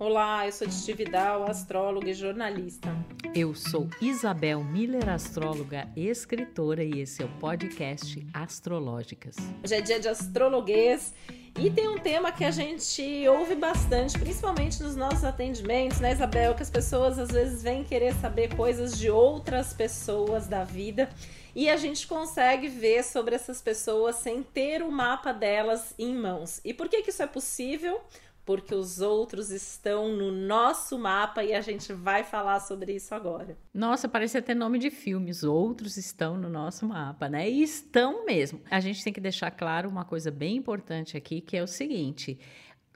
Olá, 0.00 0.46
eu 0.46 0.52
sou 0.52 0.66
Titi 0.66 0.94
Vidal, 0.94 1.44
astróloga 1.44 2.08
e 2.08 2.14
jornalista. 2.14 2.88
Eu 3.34 3.54
sou 3.54 3.86
Isabel 4.00 4.64
Miller, 4.64 5.06
astróloga 5.10 5.86
escritora, 5.94 6.82
e 6.82 7.02
esse 7.02 7.22
é 7.22 7.26
o 7.26 7.28
podcast 7.38 8.26
Astrológicas. 8.32 9.36
Hoje 9.62 9.74
é 9.74 9.80
dia 9.82 10.00
de 10.00 10.08
astrologuês 10.08 11.12
e 11.58 11.70
tem 11.70 11.86
um 11.86 11.98
tema 11.98 12.32
que 12.32 12.46
a 12.46 12.50
gente 12.50 13.28
ouve 13.28 13.54
bastante, 13.54 14.18
principalmente 14.18 14.82
nos 14.82 14.96
nossos 14.96 15.22
atendimentos, 15.22 16.00
né, 16.00 16.12
Isabel? 16.12 16.54
Que 16.54 16.62
as 16.62 16.70
pessoas 16.70 17.18
às 17.18 17.28
vezes 17.28 17.62
vêm 17.62 17.84
querer 17.84 18.14
saber 18.14 18.56
coisas 18.56 18.98
de 18.98 19.10
outras 19.10 19.74
pessoas 19.74 20.46
da 20.46 20.64
vida 20.64 21.10
e 21.54 21.68
a 21.68 21.76
gente 21.76 22.06
consegue 22.06 22.68
ver 22.68 23.04
sobre 23.04 23.34
essas 23.34 23.60
pessoas 23.60 24.16
sem 24.16 24.42
ter 24.42 24.82
o 24.82 24.90
mapa 24.90 25.30
delas 25.30 25.92
em 25.98 26.14
mãos. 26.14 26.58
E 26.64 26.72
por 26.72 26.88
que, 26.88 27.02
que 27.02 27.10
isso 27.10 27.22
é 27.22 27.26
possível? 27.26 28.00
Porque 28.50 28.74
os 28.74 29.00
outros 29.00 29.52
estão 29.52 30.08
no 30.08 30.32
nosso 30.32 30.98
mapa 30.98 31.44
e 31.44 31.54
a 31.54 31.60
gente 31.60 31.92
vai 31.92 32.24
falar 32.24 32.58
sobre 32.58 32.96
isso 32.96 33.14
agora. 33.14 33.56
Nossa, 33.72 34.08
parece 34.08 34.38
até 34.38 34.56
nome 34.56 34.76
de 34.76 34.90
filme. 34.90 35.30
Os 35.30 35.44
outros 35.44 35.96
estão 35.96 36.36
no 36.36 36.48
nosso 36.48 36.84
mapa, 36.84 37.28
né? 37.28 37.48
E 37.48 37.62
estão 37.62 38.26
mesmo. 38.26 38.60
A 38.68 38.80
gente 38.80 39.04
tem 39.04 39.12
que 39.12 39.20
deixar 39.20 39.52
claro 39.52 39.88
uma 39.88 40.04
coisa 40.04 40.32
bem 40.32 40.56
importante 40.56 41.16
aqui, 41.16 41.40
que 41.40 41.56
é 41.56 41.62
o 41.62 41.66
seguinte: 41.68 42.40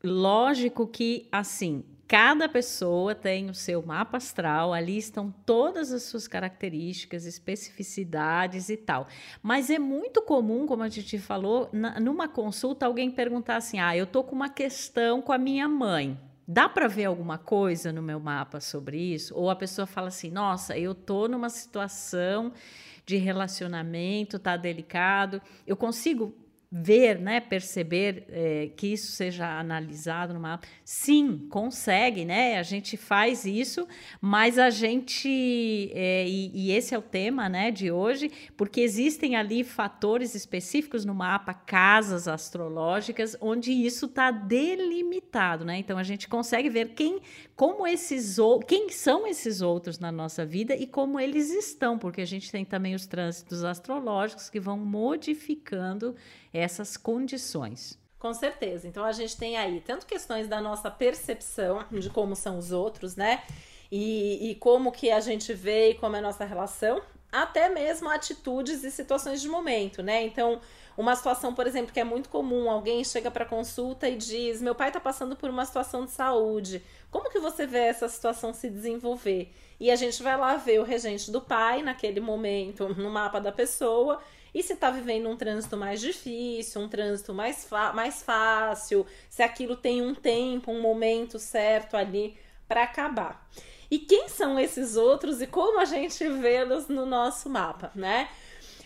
lógico 0.02 0.88
que, 0.88 1.28
assim, 1.30 1.84
Cada 2.06 2.48
pessoa 2.48 3.14
tem 3.14 3.48
o 3.48 3.54
seu 3.54 3.82
mapa 3.82 4.18
astral, 4.18 4.74
ali 4.74 4.98
estão 4.98 5.34
todas 5.46 5.90
as 5.90 6.02
suas 6.02 6.28
características, 6.28 7.24
especificidades 7.24 8.68
e 8.68 8.76
tal. 8.76 9.08
Mas 9.42 9.70
é 9.70 9.78
muito 9.78 10.20
comum, 10.20 10.66
como 10.66 10.82
a 10.82 10.88
gente 10.88 11.18
falou, 11.18 11.70
na, 11.72 11.98
numa 11.98 12.28
consulta 12.28 12.84
alguém 12.84 13.10
perguntar 13.10 13.56
assim: 13.56 13.78
"Ah, 13.78 13.96
eu 13.96 14.06
tô 14.06 14.22
com 14.22 14.34
uma 14.34 14.50
questão 14.50 15.22
com 15.22 15.32
a 15.32 15.38
minha 15.38 15.66
mãe. 15.66 16.18
Dá 16.46 16.68
para 16.68 16.88
ver 16.88 17.06
alguma 17.06 17.38
coisa 17.38 17.90
no 17.90 18.02
meu 18.02 18.20
mapa 18.20 18.60
sobre 18.60 18.98
isso?" 18.98 19.34
Ou 19.34 19.48
a 19.48 19.56
pessoa 19.56 19.86
fala 19.86 20.08
assim: 20.08 20.30
"Nossa, 20.30 20.78
eu 20.78 20.94
tô 20.94 21.26
numa 21.26 21.48
situação 21.48 22.52
de 23.06 23.16
relacionamento, 23.16 24.38
tá 24.38 24.56
delicado. 24.58 25.40
Eu 25.66 25.76
consigo 25.76 26.34
ver, 26.70 27.20
né, 27.20 27.40
perceber 27.40 28.24
é, 28.28 28.70
que 28.76 28.88
isso 28.88 29.12
seja 29.12 29.58
analisado 29.58 30.34
no 30.34 30.40
mapa. 30.40 30.66
Sim, 30.84 31.46
consegue, 31.48 32.24
né? 32.24 32.58
A 32.58 32.62
gente 32.62 32.96
faz 32.96 33.44
isso, 33.44 33.86
mas 34.20 34.58
a 34.58 34.70
gente 34.70 35.90
é, 35.94 36.26
e, 36.26 36.50
e, 36.52 36.72
esse 36.72 36.94
é 36.94 36.98
o 36.98 37.02
tema, 37.02 37.48
né, 37.48 37.70
de 37.70 37.92
hoje, 37.92 38.30
porque 38.56 38.80
existem 38.80 39.36
ali 39.36 39.62
fatores 39.62 40.34
específicos 40.34 41.04
no 41.04 41.14
mapa, 41.14 41.54
casas 41.54 42.26
astrológicas, 42.26 43.36
onde 43.40 43.70
isso 43.72 44.06
está 44.06 44.30
delimitado, 44.32 45.64
né? 45.64 45.78
Então 45.78 45.96
a 45.96 46.02
gente 46.02 46.28
consegue 46.28 46.68
ver 46.68 46.94
quem, 46.94 47.20
como 47.54 47.86
esses 47.86 48.36
quem 48.66 48.90
são 48.90 49.26
esses 49.26 49.60
outros 49.60 49.98
na 49.98 50.10
nossa 50.10 50.44
vida 50.44 50.74
e 50.74 50.86
como 50.86 51.20
eles 51.20 51.50
estão, 51.50 51.98
porque 51.98 52.20
a 52.20 52.26
gente 52.26 52.50
tem 52.50 52.64
também 52.64 52.94
os 52.94 53.06
trânsitos 53.06 53.62
astrológicos 53.62 54.50
que 54.50 54.58
vão 54.58 54.78
modificando 54.78 56.16
essas 56.54 56.96
condições. 56.96 57.98
Com 58.18 58.32
certeza. 58.32 58.88
Então 58.88 59.04
a 59.04 59.12
gente 59.12 59.36
tem 59.36 59.56
aí 59.56 59.82
tanto 59.82 60.06
questões 60.06 60.48
da 60.48 60.60
nossa 60.60 60.90
percepção 60.90 61.84
de 61.90 62.08
como 62.08 62.34
são 62.34 62.56
os 62.56 62.72
outros, 62.72 63.16
né? 63.16 63.42
E, 63.92 64.50
e 64.50 64.54
como 64.54 64.90
que 64.90 65.10
a 65.10 65.20
gente 65.20 65.52
vê 65.52 65.90
e 65.90 65.94
como 65.94 66.16
é 66.16 66.20
a 66.20 66.22
nossa 66.22 66.44
relação, 66.44 67.02
até 67.30 67.68
mesmo 67.68 68.08
atitudes 68.08 68.82
e 68.82 68.90
situações 68.90 69.42
de 69.42 69.48
momento, 69.48 70.02
né? 70.02 70.22
Então, 70.24 70.60
uma 70.96 71.14
situação, 71.16 71.52
por 71.52 71.66
exemplo, 71.66 71.92
que 71.92 72.00
é 72.00 72.04
muito 72.04 72.28
comum, 72.28 72.70
alguém 72.70 73.04
chega 73.04 73.30
para 73.30 73.44
consulta 73.44 74.08
e 74.08 74.16
diz: 74.16 74.62
"Meu 74.62 74.74
pai 74.74 74.88
está 74.88 75.00
passando 75.00 75.36
por 75.36 75.50
uma 75.50 75.66
situação 75.66 76.04
de 76.04 76.12
saúde. 76.12 76.82
Como 77.10 77.28
que 77.28 77.38
você 77.38 77.66
vê 77.66 77.80
essa 77.80 78.08
situação 78.08 78.54
se 78.54 78.70
desenvolver?" 78.70 79.52
E 79.78 79.90
a 79.90 79.96
gente 79.96 80.22
vai 80.22 80.36
lá 80.36 80.56
ver 80.56 80.80
o 80.80 80.84
regente 80.84 81.30
do 81.30 81.40
pai 81.40 81.82
naquele 81.82 82.20
momento 82.20 82.88
no 82.94 83.10
mapa 83.10 83.40
da 83.40 83.52
pessoa 83.52 84.22
e 84.54 84.62
se 84.62 84.74
está 84.74 84.90
vivendo 84.90 85.28
um 85.28 85.36
trânsito 85.36 85.76
mais 85.76 86.00
difícil, 86.00 86.80
um 86.80 86.88
trânsito 86.88 87.34
mais, 87.34 87.68
mais 87.92 88.22
fácil, 88.22 89.04
se 89.28 89.42
aquilo 89.42 89.74
tem 89.74 90.00
um 90.00 90.14
tempo, 90.14 90.70
um 90.70 90.80
momento 90.80 91.38
certo 91.38 91.96
ali 91.96 92.36
para 92.68 92.84
acabar. 92.84 93.48
E 93.90 93.98
quem 93.98 94.28
são 94.28 94.58
esses 94.58 94.96
outros 94.96 95.42
e 95.42 95.46
como 95.46 95.80
a 95.80 95.84
gente 95.84 96.26
vê-los 96.28 96.88
no 96.88 97.04
nosso 97.04 97.50
mapa, 97.50 97.90
né? 97.94 98.28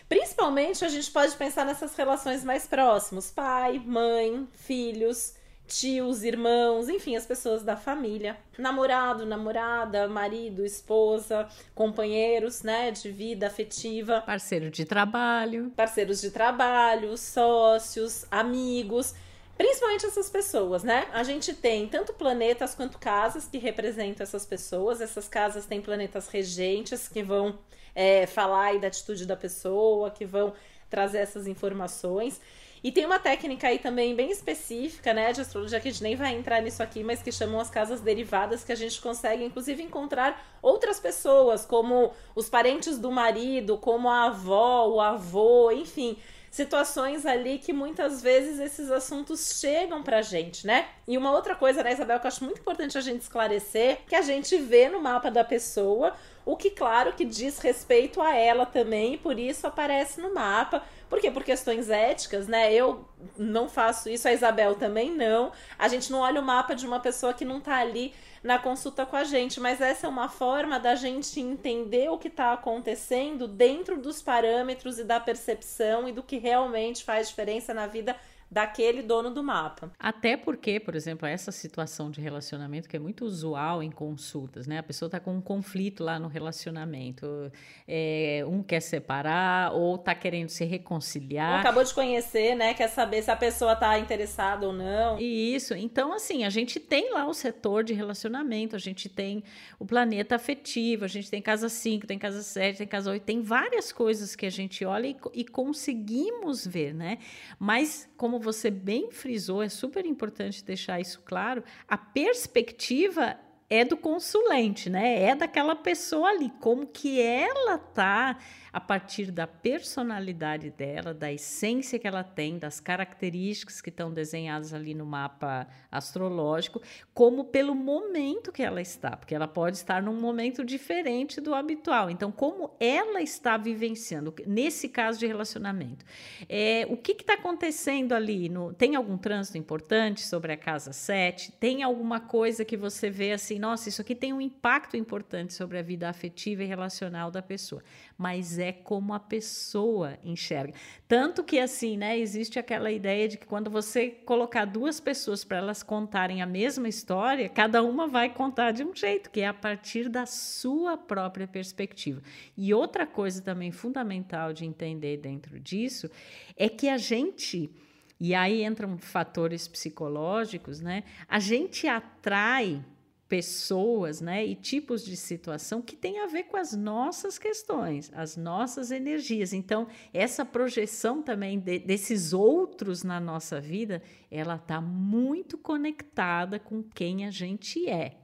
Principalmente 0.07 0.83
a 0.83 0.89
gente 0.89 1.09
pode 1.11 1.35
pensar 1.35 1.65
nessas 1.65 1.95
relações 1.95 2.43
mais 2.43 2.65
próximas: 2.65 3.31
pai, 3.31 3.79
mãe, 3.79 4.47
filhos, 4.53 5.35
tios, 5.69 6.23
irmãos, 6.23 6.89
enfim, 6.89 7.15
as 7.15 7.25
pessoas 7.25 7.63
da 7.63 7.77
família, 7.77 8.35
namorado, 8.57 9.25
namorada, 9.25 10.07
marido, 10.07 10.65
esposa, 10.65 11.47
companheiros, 11.75 12.63
né, 12.63 12.89
de 12.91 13.11
vida 13.11 13.47
afetiva, 13.47 14.21
parceiro 14.21 14.71
de 14.71 14.83
trabalho, 14.83 15.71
parceiros 15.75 16.19
de 16.19 16.31
trabalho, 16.31 17.15
sócios, 17.15 18.25
amigos, 18.31 19.13
principalmente 19.55 20.05
essas 20.05 20.29
pessoas, 20.29 20.83
né? 20.83 21.07
A 21.13 21.21
gente 21.21 21.53
tem 21.53 21.87
tanto 21.87 22.13
planetas 22.13 22.73
quanto 22.73 22.97
casas 22.97 23.45
que 23.45 23.57
representam 23.57 24.23
essas 24.23 24.45
pessoas. 24.45 25.01
Essas 25.01 25.27
casas 25.27 25.65
têm 25.65 25.81
planetas 25.81 26.29
regentes 26.29 27.09
que 27.09 27.21
vão 27.21 27.59
é, 27.93 28.25
falar 28.25 28.79
da 28.79 28.87
atitude 28.87 29.25
da 29.25 29.35
pessoa, 29.35 30.09
que 30.11 30.25
vão 30.25 30.53
trazer 30.89 31.17
essas 31.17 31.45
informações. 31.45 32.39
E 32.83 32.91
tem 32.91 33.05
uma 33.05 33.19
técnica 33.19 33.67
aí 33.67 33.79
também 33.79 34.15
bem 34.15 34.31
específica, 34.31 35.13
né, 35.13 35.33
de 35.33 35.41
astrologia, 35.41 35.79
que 35.79 35.87
a 35.87 35.91
gente 35.91 36.03
nem 36.03 36.15
vai 36.15 36.33
entrar 36.35 36.61
nisso 36.61 36.81
aqui, 36.81 37.03
mas 37.03 37.21
que 37.21 37.31
chamam 37.31 37.59
as 37.59 37.69
casas 37.69 38.01
derivadas, 38.01 38.63
que 38.63 38.71
a 38.71 38.75
gente 38.75 38.99
consegue, 39.01 39.43
inclusive, 39.43 39.83
encontrar 39.83 40.57
outras 40.61 40.99
pessoas, 40.99 41.65
como 41.65 42.11
os 42.35 42.49
parentes 42.49 42.97
do 42.97 43.11
marido, 43.11 43.77
como 43.77 44.09
a 44.09 44.25
avó, 44.25 44.87
o 44.87 45.01
avô, 45.01 45.71
enfim 45.71 46.17
situações 46.51 47.25
ali 47.25 47.59
que 47.59 47.71
muitas 47.71 48.21
vezes 48.21 48.59
esses 48.59 48.89
assuntos 48.89 49.59
chegam 49.59 50.01
pra 50.01 50.21
gente, 50.21 50.65
né? 50.65 50.87
E 51.07 51.17
uma 51.17 51.31
outra 51.31 51.55
coisa, 51.55 51.83
né, 51.83 51.93
Isabel, 51.93 52.19
que 52.19 52.25
eu 52.25 52.29
acho 52.29 52.43
muito 52.43 52.59
importante 52.59 52.97
a 52.97 53.01
gente 53.01 53.21
esclarecer, 53.21 53.99
que 54.07 54.15
a 54.15 54.21
gente 54.21 54.57
vê 54.57 54.89
no 54.89 55.01
mapa 55.01 55.29
da 55.29 55.43
pessoa, 55.43 56.13
o 56.45 56.55
que, 56.55 56.71
claro, 56.71 57.13
que 57.13 57.23
diz 57.23 57.59
respeito 57.59 58.21
a 58.21 58.35
ela 58.35 58.65
também, 58.65 59.17
por 59.17 59.37
isso 59.37 59.67
aparece 59.67 60.19
no 60.19 60.33
mapa. 60.33 60.83
Por 61.09 61.19
quê? 61.19 61.31
Por 61.31 61.43
questões 61.43 61.89
éticas, 61.89 62.47
né? 62.47 62.71
Eu 62.71 63.03
não 63.37 63.67
faço 63.67 64.09
isso, 64.09 64.27
a 64.27 64.33
Isabel 64.33 64.75
também 64.75 65.11
não. 65.11 65.51
A 65.77 65.87
gente 65.87 66.11
não 66.11 66.19
olha 66.19 66.39
o 66.39 66.45
mapa 66.45 66.75
de 66.75 66.85
uma 66.85 66.99
pessoa 66.99 67.33
que 67.33 67.43
não 67.43 67.59
tá 67.59 67.77
ali 67.77 68.13
na 68.43 68.57
consulta 68.57 69.05
com 69.05 69.15
a 69.15 69.23
gente, 69.23 69.59
mas 69.59 69.81
essa 69.81 70.07
é 70.07 70.09
uma 70.09 70.29
forma 70.29 70.79
da 70.79 70.95
gente 70.95 71.39
entender 71.39 72.09
o 72.09 72.17
que 72.17 72.27
está 72.27 72.53
acontecendo 72.53 73.47
dentro 73.47 73.97
dos 73.97 74.21
parâmetros 74.21 74.99
e 74.99 75.03
da 75.03 75.19
percepção 75.19 76.07
e 76.07 76.11
do 76.11 76.23
que 76.23 76.37
realmente 76.37 77.03
faz 77.03 77.27
diferença 77.27 77.73
na 77.73 77.87
vida 77.87 78.15
daquele 78.51 79.03
dono 79.03 79.29
do 79.29 79.43
mapa. 79.43 79.91
Até 79.99 80.35
porque, 80.35 80.79
por 80.79 80.95
exemplo, 80.95 81.27
essa 81.27 81.51
situação 81.51 82.09
de 82.09 82.19
relacionamento 82.19 82.89
que 82.89 82.95
é 82.95 82.99
muito 82.99 83.23
usual 83.23 83.83
em 83.83 83.91
consultas, 83.91 84.65
né? 84.65 84.79
A 84.79 84.83
pessoa 84.83 85.07
está 85.07 85.19
com 85.19 85.35
um 85.35 85.41
conflito 85.41 86.03
lá 86.03 86.17
no 86.17 86.27
relacionamento, 86.27 87.51
é, 87.87 88.43
um 88.47 88.63
quer 88.63 88.79
separar 88.79 89.71
ou 89.73 89.95
está 89.95 90.15
querendo 90.15 90.49
se 90.49 90.65
reconciliar. 90.65 91.53
Ou 91.53 91.59
acabou 91.59 91.83
de 91.83 91.93
conhecer, 91.93 92.55
né? 92.55 92.73
Quer 92.73 92.87
saber 92.87 93.21
se 93.21 93.29
a 93.29 93.35
pessoa 93.35 93.73
está 93.73 93.99
interessada 93.99 94.65
ou 94.65 94.73
não. 94.73 95.19
Isso. 95.19 95.75
Então, 95.75 96.11
assim, 96.11 96.43
a 96.43 96.49
gente 96.49 96.79
tem 96.79 97.13
lá 97.13 97.27
o 97.27 97.33
setor 97.33 97.83
de 97.83 97.93
relacionamento, 97.93 98.75
a 98.75 98.79
gente 98.79 99.07
tem 99.07 99.43
o 99.77 99.85
planeta 99.85 100.35
afetivo, 100.35 101.05
a 101.05 101.07
gente 101.07 101.29
tem 101.29 101.41
casa 101.41 101.69
5, 101.69 102.07
tem 102.07 102.17
casa 102.17 102.41
7, 102.41 102.79
tem 102.79 102.87
casa 102.87 103.11
8, 103.11 103.23
tem 103.23 103.41
várias 103.41 103.91
coisas 103.91 104.35
que 104.35 104.47
a 104.47 104.49
gente 104.49 104.83
olha 104.83 105.07
e, 105.07 105.15
e 105.33 105.45
conseguimos 105.45 106.65
ver, 106.65 106.95
né? 106.95 107.19
Mas 107.59 108.09
como 108.17 108.38
você 108.39 108.69
bem 108.69 109.11
frisou, 109.11 109.61
é 109.61 109.69
super 109.69 110.05
importante 110.05 110.63
deixar 110.63 110.99
isso 110.99 111.21
claro, 111.25 111.63
a 111.87 111.97
perspectiva 111.97 113.37
é 113.69 113.85
do 113.85 113.95
consulente, 113.95 114.89
né? 114.89 115.21
É 115.21 115.35
daquela 115.35 115.75
pessoa 115.75 116.29
ali, 116.29 116.51
como 116.59 116.87
que 116.87 117.21
ela 117.21 117.77
tá 117.77 118.37
a 118.71 118.79
partir 118.79 119.31
da 119.31 119.47
personalidade 119.47 120.69
dela, 120.69 121.13
da 121.13 121.31
essência 121.31 121.97
que 121.97 122.07
ela 122.07 122.23
tem, 122.23 122.57
das 122.57 122.79
características 122.79 123.81
que 123.81 123.89
estão 123.89 124.11
desenhadas 124.11 124.73
ali 124.73 124.93
no 124.93 125.05
mapa 125.05 125.67
astrológico, 125.91 126.81
como 127.13 127.45
pelo 127.45 127.73
momento 127.73 128.51
que 128.51 128.61
ela 128.61 128.81
está, 128.81 129.17
porque 129.17 129.33
ela 129.33 129.47
pode 129.47 129.77
estar 129.77 130.01
num 130.01 130.19
momento 130.19 130.63
diferente 130.63 131.41
do 131.41 131.53
habitual. 131.53 132.09
Então, 132.09 132.31
como 132.31 132.71
ela 132.79 133.21
está 133.21 133.57
vivenciando, 133.57 134.33
nesse 134.45 134.87
caso 134.87 135.19
de 135.19 135.25
relacionamento, 135.25 136.05
é, 136.47 136.85
o 136.89 136.97
que 136.97 137.13
está 137.13 137.33
acontecendo 137.33 138.13
ali? 138.13 138.49
No, 138.49 138.73
tem 138.73 138.95
algum 138.95 139.17
trânsito 139.17 139.57
importante 139.57 140.21
sobre 140.21 140.53
a 140.53 140.57
casa 140.57 140.93
7? 140.93 141.51
Tem 141.53 141.83
alguma 141.83 142.19
coisa 142.19 142.63
que 142.63 142.77
você 142.77 143.09
vê 143.09 143.31
assim, 143.31 143.57
nossa, 143.57 143.89
isso 143.89 144.01
aqui 144.01 144.13
tem 144.13 144.31
um 144.31 144.41
impacto 144.41 144.95
importante 144.95 145.53
sobre 145.53 145.77
a 145.77 145.81
vida 145.81 146.07
afetiva 146.07 146.63
e 146.63 146.67
relacional 146.67 147.31
da 147.31 147.41
pessoa, 147.41 147.81
mas 148.17 148.58
é 148.59 148.71
como 148.71 149.13
a 149.13 149.19
pessoa 149.19 150.17
enxerga. 150.23 150.73
Tanto 151.07 151.43
que 151.43 151.59
assim, 151.59 151.97
né, 151.97 152.17
existe 152.19 152.59
aquela 152.59 152.91
ideia 152.91 153.27
de 153.27 153.37
que 153.37 153.45
quando 153.45 153.69
você 153.69 154.09
colocar 154.09 154.65
duas 154.65 154.99
pessoas 154.99 155.43
para 155.43 155.57
elas 155.57 155.81
contarem 155.81 156.41
a 156.41 156.45
mesma 156.45 156.87
história, 156.87 157.49
cada 157.49 157.81
uma 157.81 158.07
vai 158.07 158.29
contar 158.29 158.71
de 158.71 158.83
um 158.83 158.95
jeito, 158.95 159.29
que 159.29 159.41
é 159.41 159.47
a 159.47 159.53
partir 159.53 160.09
da 160.09 160.25
sua 160.25 160.97
própria 160.97 161.47
perspectiva. 161.47 162.21
E 162.57 162.73
outra 162.73 163.07
coisa 163.07 163.41
também 163.41 163.71
fundamental 163.71 164.53
de 164.53 164.65
entender 164.65 165.17
dentro 165.17 165.59
disso 165.59 166.09
é 166.55 166.69
que 166.69 166.87
a 166.89 166.97
gente 166.97 167.71
e 168.19 168.35
aí 168.35 168.65
entram 168.65 168.97
fatores 168.97 169.65
psicológicos, 169.67 170.81
né? 170.81 171.05
A 171.27 171.39
gente 171.39 171.87
atrai 171.87 172.83
pessoas, 173.29 174.19
né, 174.19 174.43
e 174.43 174.55
tipos 174.55 175.05
de 175.05 175.15
situação 175.15 175.83
que 175.83 175.95
tem 175.95 176.19
a 176.19 176.25
ver 176.25 176.45
com 176.45 176.57
as 176.57 176.73
nossas 176.73 177.37
questões, 177.37 178.11
as 178.15 178.35
nossas 178.35 178.89
energias. 178.89 179.53
Então, 179.53 179.87
essa 180.11 180.43
projeção 180.43 181.21
também 181.21 181.59
de, 181.59 181.77
desses 181.77 182.33
outros 182.33 183.03
na 183.03 183.19
nossa 183.19 183.61
vida, 183.61 184.01
ela 184.31 184.55
está 184.55 184.81
muito 184.81 185.59
conectada 185.59 186.57
com 186.57 186.81
quem 186.81 187.23
a 187.25 187.29
gente 187.29 187.87
é. 187.87 188.17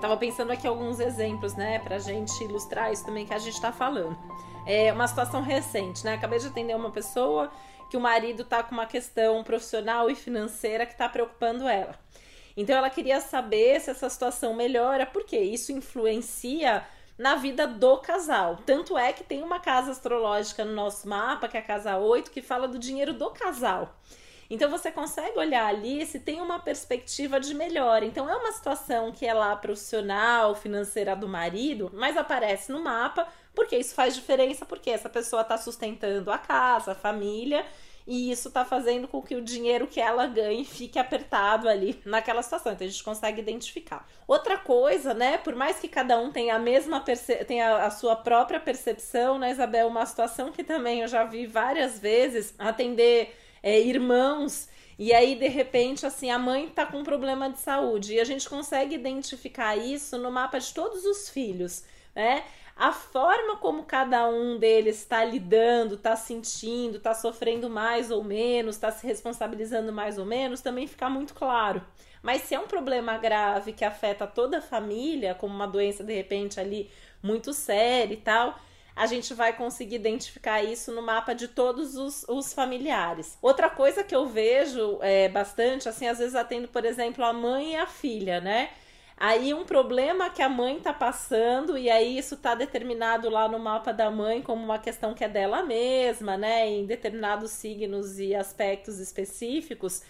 Tava 0.00 0.16
pensando 0.16 0.50
aqui 0.50 0.66
alguns 0.66 0.98
exemplos, 0.98 1.54
né, 1.54 1.78
pra 1.80 1.98
gente 1.98 2.42
ilustrar 2.42 2.90
isso 2.90 3.04
também 3.04 3.26
que 3.26 3.34
a 3.34 3.38
gente 3.38 3.60
tá 3.60 3.70
falando. 3.70 4.16
É 4.64 4.90
uma 4.92 5.06
situação 5.06 5.42
recente, 5.42 6.04
né? 6.04 6.14
Acabei 6.14 6.38
de 6.38 6.46
atender 6.46 6.76
uma 6.76 6.90
pessoa 6.90 7.50
que 7.90 7.96
o 7.96 8.00
marido 8.00 8.44
tá 8.44 8.62
com 8.62 8.74
uma 8.74 8.86
questão 8.86 9.42
profissional 9.42 10.10
e 10.10 10.14
financeira 10.14 10.86
que 10.86 10.96
tá 10.96 11.08
preocupando 11.08 11.66
ela. 11.66 11.94
Então 12.56 12.76
ela 12.76 12.90
queria 12.90 13.20
saber 13.20 13.80
se 13.80 13.90
essa 13.90 14.10
situação 14.10 14.54
melhora, 14.54 15.06
porque 15.06 15.38
isso 15.38 15.70
influencia 15.70 16.84
na 17.16 17.34
vida 17.34 17.66
do 17.66 17.98
casal. 17.98 18.58
Tanto 18.64 18.96
é 18.96 19.12
que 19.12 19.24
tem 19.24 19.42
uma 19.42 19.60
casa 19.60 19.90
astrológica 19.90 20.64
no 20.64 20.72
nosso 20.72 21.08
mapa, 21.08 21.48
que 21.48 21.56
é 21.56 21.60
a 21.60 21.62
casa 21.62 21.96
8, 21.96 22.30
que 22.30 22.42
fala 22.42 22.68
do 22.68 22.78
dinheiro 22.78 23.12
do 23.12 23.30
casal. 23.30 23.96
Então 24.50 24.70
você 24.70 24.90
consegue 24.90 25.38
olhar 25.38 25.66
ali 25.66 26.04
se 26.06 26.18
tem 26.18 26.40
uma 26.40 26.58
perspectiva 26.58 27.38
de 27.38 27.54
melhora. 27.54 28.04
Então 28.04 28.28
é 28.28 28.36
uma 28.36 28.52
situação 28.52 29.12
que 29.12 29.26
é 29.26 29.34
lá 29.34 29.54
profissional, 29.56 30.54
financeira 30.54 31.14
do 31.14 31.28
marido, 31.28 31.90
mas 31.92 32.16
aparece 32.16 32.72
no 32.72 32.80
mapa, 32.80 33.28
porque 33.54 33.76
isso 33.76 33.94
faz 33.94 34.14
diferença, 34.14 34.64
porque 34.64 34.90
essa 34.90 35.08
pessoa 35.08 35.42
está 35.42 35.58
sustentando 35.58 36.30
a 36.30 36.38
casa, 36.38 36.92
a 36.92 36.94
família, 36.94 37.64
e 38.06 38.30
isso 38.30 38.48
está 38.48 38.64
fazendo 38.64 39.06
com 39.06 39.20
que 39.20 39.36
o 39.36 39.42
dinheiro 39.42 39.86
que 39.86 40.00
ela 40.00 40.26
ganhe 40.26 40.64
fique 40.64 40.98
apertado 40.98 41.68
ali 41.68 42.00
naquela 42.06 42.42
situação. 42.42 42.72
Então 42.72 42.86
a 42.86 42.90
gente 42.90 43.04
consegue 43.04 43.42
identificar. 43.42 44.08
Outra 44.26 44.56
coisa, 44.56 45.12
né? 45.12 45.36
Por 45.36 45.54
mais 45.54 45.78
que 45.78 45.88
cada 45.88 46.18
um 46.18 46.32
tenha 46.32 46.56
a 46.56 46.58
mesma 46.58 47.04
tenha 47.46 47.84
a 47.84 47.90
sua 47.90 48.16
própria 48.16 48.58
percepção, 48.58 49.38
né, 49.38 49.50
Isabel? 49.50 49.88
Uma 49.88 50.06
situação 50.06 50.50
que 50.50 50.64
também 50.64 51.02
eu 51.02 51.08
já 51.08 51.24
vi 51.24 51.46
várias 51.46 51.98
vezes 51.98 52.54
atender 52.58 53.36
é, 53.62 53.80
irmãos. 53.80 54.68
E 54.98 55.12
aí, 55.12 55.36
de 55.36 55.48
repente, 55.48 56.04
assim, 56.04 56.30
a 56.30 56.38
mãe 56.38 56.68
tá 56.68 56.84
com 56.84 56.98
um 56.98 57.04
problema 57.04 57.48
de 57.48 57.58
saúde. 57.58 58.14
E 58.14 58.20
a 58.20 58.24
gente 58.24 58.48
consegue 58.48 58.94
identificar 58.94 59.76
isso 59.76 60.18
no 60.18 60.30
mapa 60.30 60.58
de 60.58 60.74
todos 60.74 61.04
os 61.04 61.28
filhos, 61.28 61.84
né? 62.14 62.44
A 62.78 62.92
forma 62.92 63.56
como 63.56 63.82
cada 63.82 64.28
um 64.28 64.56
deles 64.56 64.98
está 64.98 65.24
lidando, 65.24 65.96
está 65.96 66.14
sentindo, 66.14 66.98
está 66.98 67.12
sofrendo 67.12 67.68
mais 67.68 68.08
ou 68.10 68.22
menos, 68.22 68.76
está 68.76 68.92
se 68.92 69.04
responsabilizando 69.04 69.92
mais 69.92 70.16
ou 70.16 70.24
menos, 70.24 70.60
também 70.60 70.86
fica 70.86 71.10
muito 71.10 71.34
claro. 71.34 71.82
Mas 72.22 72.42
se 72.42 72.54
é 72.54 72.60
um 72.60 72.68
problema 72.68 73.18
grave 73.18 73.72
que 73.72 73.84
afeta 73.84 74.28
toda 74.28 74.58
a 74.58 74.62
família, 74.62 75.34
como 75.34 75.52
uma 75.52 75.66
doença 75.66 76.04
de 76.04 76.14
repente 76.14 76.60
ali 76.60 76.88
muito 77.20 77.52
séria 77.52 78.14
e 78.14 78.18
tal, 78.18 78.56
a 78.98 79.06
gente 79.06 79.32
vai 79.32 79.52
conseguir 79.52 79.94
identificar 79.94 80.60
isso 80.60 80.90
no 80.92 81.00
mapa 81.00 81.32
de 81.32 81.46
todos 81.46 81.96
os, 81.96 82.24
os 82.28 82.52
familiares. 82.52 83.38
Outra 83.40 83.70
coisa 83.70 84.02
que 84.02 84.14
eu 84.14 84.26
vejo 84.26 84.98
é, 85.00 85.28
bastante, 85.28 85.88
assim, 85.88 86.08
às 86.08 86.18
vezes 86.18 86.34
atendo, 86.34 86.66
por 86.66 86.84
exemplo, 86.84 87.24
a 87.24 87.32
mãe 87.32 87.74
e 87.74 87.76
a 87.76 87.86
filha, 87.86 88.40
né? 88.40 88.70
Aí 89.16 89.54
um 89.54 89.64
problema 89.64 90.30
que 90.30 90.42
a 90.42 90.48
mãe 90.48 90.80
tá 90.80 90.92
passando, 90.92 91.78
e 91.78 91.88
aí 91.88 92.18
isso 92.18 92.36
tá 92.36 92.56
determinado 92.56 93.30
lá 93.30 93.48
no 93.48 93.58
mapa 93.60 93.92
da 93.92 94.10
mãe 94.10 94.42
como 94.42 94.64
uma 94.64 94.80
questão 94.80 95.14
que 95.14 95.22
é 95.22 95.28
dela 95.28 95.62
mesma, 95.62 96.36
né? 96.36 96.68
Em 96.68 96.84
determinados 96.84 97.52
signos 97.52 98.18
e 98.18 98.34
aspectos 98.34 98.98
específicos. 98.98 100.02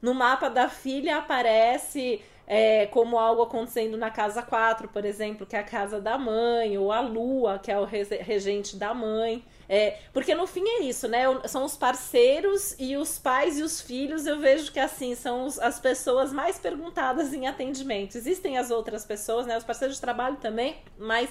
No 0.00 0.14
mapa 0.14 0.48
da 0.48 0.68
filha 0.68 1.16
aparece 1.18 2.22
é, 2.50 2.86
como 2.86 3.18
algo 3.18 3.42
acontecendo 3.42 3.98
na 3.98 4.10
casa 4.10 4.40
4, 4.40 4.88
por 4.88 5.04
exemplo, 5.04 5.46
que 5.46 5.54
é 5.54 5.58
a 5.58 5.62
casa 5.62 6.00
da 6.00 6.16
mãe, 6.16 6.78
ou 6.78 6.90
a 6.90 7.00
lua, 7.00 7.58
que 7.58 7.70
é 7.70 7.78
o 7.78 7.84
regente 7.84 8.74
da 8.74 8.94
mãe. 8.94 9.44
É, 9.68 9.98
porque 10.14 10.34
no 10.34 10.46
fim 10.46 10.66
é 10.66 10.82
isso, 10.84 11.06
né? 11.06 11.24
São 11.46 11.62
os 11.62 11.76
parceiros 11.76 12.74
e 12.78 12.96
os 12.96 13.18
pais 13.18 13.58
e 13.58 13.62
os 13.62 13.82
filhos, 13.82 14.26
eu 14.26 14.38
vejo 14.38 14.72
que 14.72 14.80
assim, 14.80 15.14
são 15.14 15.44
os, 15.44 15.58
as 15.58 15.78
pessoas 15.78 16.32
mais 16.32 16.58
perguntadas 16.58 17.34
em 17.34 17.46
atendimento. 17.46 18.16
Existem 18.16 18.56
as 18.56 18.70
outras 18.70 19.04
pessoas, 19.04 19.46
né? 19.46 19.58
Os 19.58 19.64
parceiros 19.64 19.96
de 19.96 20.00
trabalho 20.00 20.36
também, 20.36 20.78
mas 20.96 21.28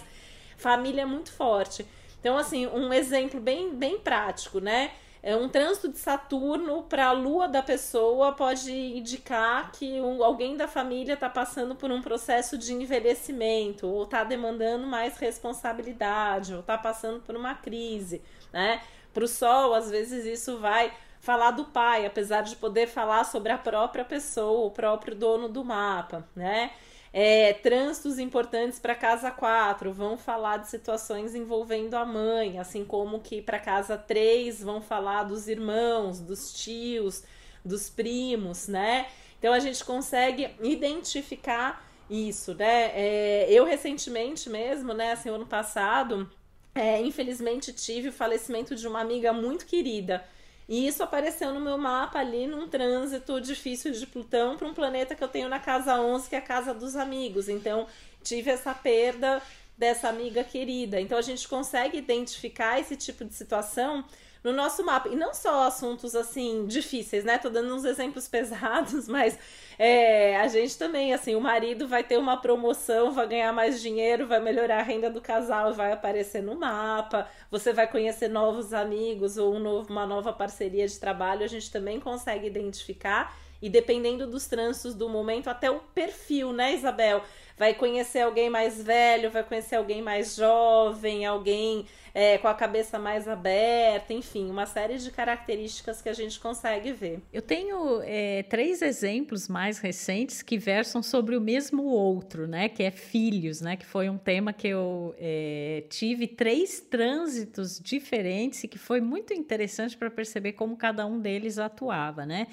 família 0.55 1.01
é 1.01 1.05
muito 1.05 1.31
forte. 1.31 1.83
Então, 2.19 2.37
assim, 2.37 2.67
um 2.67 2.93
exemplo 2.93 3.39
bem, 3.39 3.73
bem 3.73 3.97
prático, 3.97 4.59
né? 4.59 4.91
É 5.21 5.35
um 5.35 5.49
trânsito 5.49 5.89
de 5.89 5.97
Saturno 5.97 6.83
para 6.83 7.07
a 7.07 7.11
lua 7.11 7.47
da 7.47 7.61
pessoa 7.63 8.33
pode 8.33 8.71
indicar 8.71 9.71
que 9.71 9.99
um, 9.99 10.23
alguém 10.23 10.55
da 10.55 10.67
família 10.67 11.13
está 11.13 11.29
passando 11.29 11.75
por 11.75 11.91
um 11.91 12.01
processo 12.01 12.57
de 12.57 12.73
envelhecimento, 12.73 13.87
ou 13.87 14.03
está 14.03 14.23
demandando 14.23 14.85
mais 14.85 15.17
responsabilidade, 15.17 16.53
ou 16.53 16.59
está 16.59 16.77
passando 16.77 17.19
por 17.21 17.35
uma 17.35 17.55
crise. 17.55 18.21
Né? 18.53 18.81
Para 19.13 19.23
o 19.23 19.27
Sol, 19.27 19.73
às 19.73 19.89
vezes, 19.89 20.25
isso 20.25 20.59
vai 20.59 20.93
falar 21.19 21.51
do 21.51 21.65
pai, 21.65 22.05
apesar 22.05 22.41
de 22.41 22.55
poder 22.55 22.87
falar 22.87 23.23
sobre 23.23 23.51
a 23.51 23.57
própria 23.57 24.05
pessoa, 24.05 24.67
o 24.67 24.71
próprio 24.71 25.15
dono 25.15 25.49
do 25.49 25.63
mapa, 25.65 26.27
né? 26.35 26.71
É, 27.13 27.53
trânsitos 27.53 28.19
importantes 28.19 28.79
para 28.79 28.93
casa 28.93 29.31
4 29.31 29.91
vão 29.93 30.17
falar 30.17 30.57
de 30.57 30.69
situações 30.69 31.33
envolvendo 31.33 31.95
a 31.95 32.05
mãe, 32.05 32.59
assim 32.59 32.83
como 32.83 33.19
que 33.21 33.41
para 33.41 33.59
casa 33.59 33.97
3 33.97 34.61
vão 34.61 34.81
falar 34.81 35.23
dos 35.23 35.47
irmãos, 35.47 36.19
dos 36.19 36.53
tios, 36.53 37.23
dos 37.63 37.89
primos, 37.89 38.67
né? 38.67 39.07
Então 39.39 39.53
a 39.53 39.59
gente 39.59 39.83
consegue 39.83 40.49
identificar 40.61 41.85
isso, 42.09 42.53
né? 42.55 42.91
É, 42.93 43.47
eu 43.49 43.65
recentemente 43.65 44.49
mesmo, 44.49 44.93
né, 44.93 45.11
assim, 45.11 45.29
ano 45.29 45.45
passado, 45.45 46.29
é, 46.75 47.01
infelizmente 47.01 47.73
tive 47.73 48.09
o 48.09 48.13
falecimento 48.13 48.75
de 48.75 48.87
uma 48.87 49.01
amiga 49.01 49.33
muito 49.33 49.65
querida. 49.65 50.23
E 50.67 50.85
isso 50.87 51.01
apareceu 51.01 51.53
no 51.53 51.61
meu 51.61 51.77
mapa 51.77 52.19
ali 52.19 52.45
num 52.45 52.67
trânsito 52.67 53.39
difícil 53.39 53.91
de 53.91 54.05
Plutão 54.05 54.57
para 54.57 54.67
um 54.67 54.73
planeta 54.73 55.15
que 55.15 55.23
eu 55.23 55.27
tenho 55.27 55.47
na 55.47 55.59
casa 55.59 55.99
11, 55.99 56.27
que 56.29 56.35
é 56.35 56.39
a 56.39 56.41
casa 56.41 56.73
dos 56.73 56.95
amigos. 56.95 57.47
Então, 57.47 57.87
tive 58.21 58.51
essa 58.51 58.73
perda 58.73 59.41
dessa 59.77 60.09
amiga 60.09 60.43
querida. 60.43 60.99
Então, 60.99 61.17
a 61.17 61.21
gente 61.21 61.47
consegue 61.47 61.97
identificar 61.97 62.79
esse 62.79 62.97
tipo 62.97 63.23
de 63.23 63.33
situação 63.33 64.03
no 64.43 64.53
nosso 64.53 64.83
mapa. 64.85 65.09
E 65.09 65.15
não 65.15 65.33
só 65.33 65.67
assuntos 65.67 66.15
assim 66.15 66.65
difíceis, 66.65 67.23
né? 67.23 67.37
Tô 67.37 67.49
dando 67.49 67.73
uns 67.73 67.85
exemplos 67.85 68.27
pesados, 68.29 69.07
mas 69.07 69.37
é, 69.77 70.37
a 70.37 70.47
gente 70.47 70.77
também, 70.77 71.13
assim, 71.13 71.35
o 71.35 71.41
marido 71.41 71.87
vai 71.87 72.03
ter 72.03 72.17
uma 72.17 72.37
promoção, 72.37 73.11
vai 73.11 73.27
ganhar 73.27 73.53
mais 73.53 73.81
dinheiro, 73.81 74.27
vai 74.27 74.39
melhorar 74.39 74.79
a 74.79 74.83
renda 74.83 75.09
do 75.09 75.21
casal, 75.21 75.73
vai 75.73 75.91
aparecer 75.91 76.41
no 76.41 76.55
mapa, 76.55 77.29
você 77.51 77.71
vai 77.73 77.87
conhecer 77.87 78.27
novos 78.27 78.73
amigos 78.73 79.37
ou 79.37 79.55
um 79.55 79.59
novo, 79.59 79.91
uma 79.91 80.05
nova 80.05 80.33
parceria 80.33 80.87
de 80.87 80.99
trabalho, 80.99 81.43
a 81.43 81.47
gente 81.47 81.71
também 81.71 81.99
consegue 81.99 82.47
identificar. 82.47 83.35
E 83.61 83.69
dependendo 83.69 84.27
dos 84.27 84.45
trânsitos 84.45 84.93
do 84.93 85.09
momento, 85.09 85.49
até 85.49 85.69
o 85.69 85.79
perfil, 85.79 86.53
né, 86.53 86.73
Isabel? 86.75 87.23
Vai 87.57 87.73
conhecer 87.73 88.19
alguém 88.19 88.49
mais 88.49 88.81
velho, 88.81 89.31
vai 89.31 89.43
conhecer 89.43 89.75
alguém 89.75 90.01
mais 90.01 90.35
jovem, 90.35 91.25
alguém 91.25 91.85
é, 92.13 92.37
com 92.39 92.47
a 92.47 92.53
cabeça 92.55 92.97
mais 92.97 93.27
aberta, 93.27 94.11
enfim, 94.11 94.49
uma 94.49 94.65
série 94.65 94.97
de 94.97 95.11
características 95.11 96.01
que 96.01 96.09
a 96.09 96.13
gente 96.13 96.39
consegue 96.39 96.91
ver. 96.91 97.21
Eu 97.31 97.43
tenho 97.43 98.01
é, 98.03 98.41
três 98.41 98.81
exemplos 98.81 99.47
mais 99.47 99.77
recentes 99.77 100.41
que 100.41 100.57
versam 100.57 101.03
sobre 101.03 101.37
o 101.37 101.41
mesmo 101.41 101.83
outro, 101.83 102.47
né? 102.47 102.69
Que 102.69 102.81
é 102.81 102.89
filhos, 102.89 103.61
né? 103.61 103.75
Que 103.75 103.85
foi 103.85 104.09
um 104.09 104.17
tema 104.17 104.51
que 104.51 104.67
eu 104.67 105.13
é, 105.19 105.83
tive 105.89 106.25
três 106.25 106.79
trânsitos 106.79 107.79
diferentes 107.79 108.63
e 108.63 108.67
que 108.67 108.79
foi 108.79 108.99
muito 108.99 109.31
interessante 109.31 109.95
para 109.95 110.09
perceber 110.09 110.53
como 110.53 110.75
cada 110.75 111.05
um 111.05 111.19
deles 111.19 111.59
atuava, 111.59 112.25
né? 112.25 112.47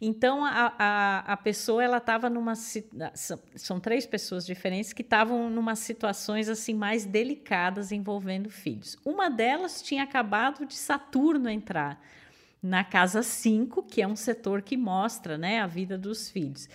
Então 0.00 0.44
a, 0.44 0.72
a, 0.78 1.32
a 1.32 1.36
pessoa 1.36 1.84
ela 1.84 1.98
estava 1.98 2.30
numa 2.30 2.54
são 2.54 3.78
três 3.78 4.06
pessoas 4.06 4.39
diferentes 4.46 4.92
que 4.92 5.02
estavam 5.02 5.50
numa 5.50 5.74
situações 5.74 6.48
assim 6.48 6.74
mais 6.74 7.04
delicadas 7.04 7.92
envolvendo 7.92 8.50
filhos. 8.50 8.98
Uma 9.04 9.28
delas 9.28 9.82
tinha 9.82 10.02
acabado 10.02 10.64
de 10.66 10.74
Saturno 10.74 11.48
entrar 11.48 12.00
na 12.62 12.84
casa 12.84 13.22
5, 13.22 13.82
que 13.82 14.02
é 14.02 14.06
um 14.06 14.16
setor 14.16 14.62
que 14.62 14.76
mostra, 14.76 15.38
né, 15.38 15.60
a 15.60 15.66
vida 15.66 15.96
dos 15.96 16.30
filhos. 16.30 16.68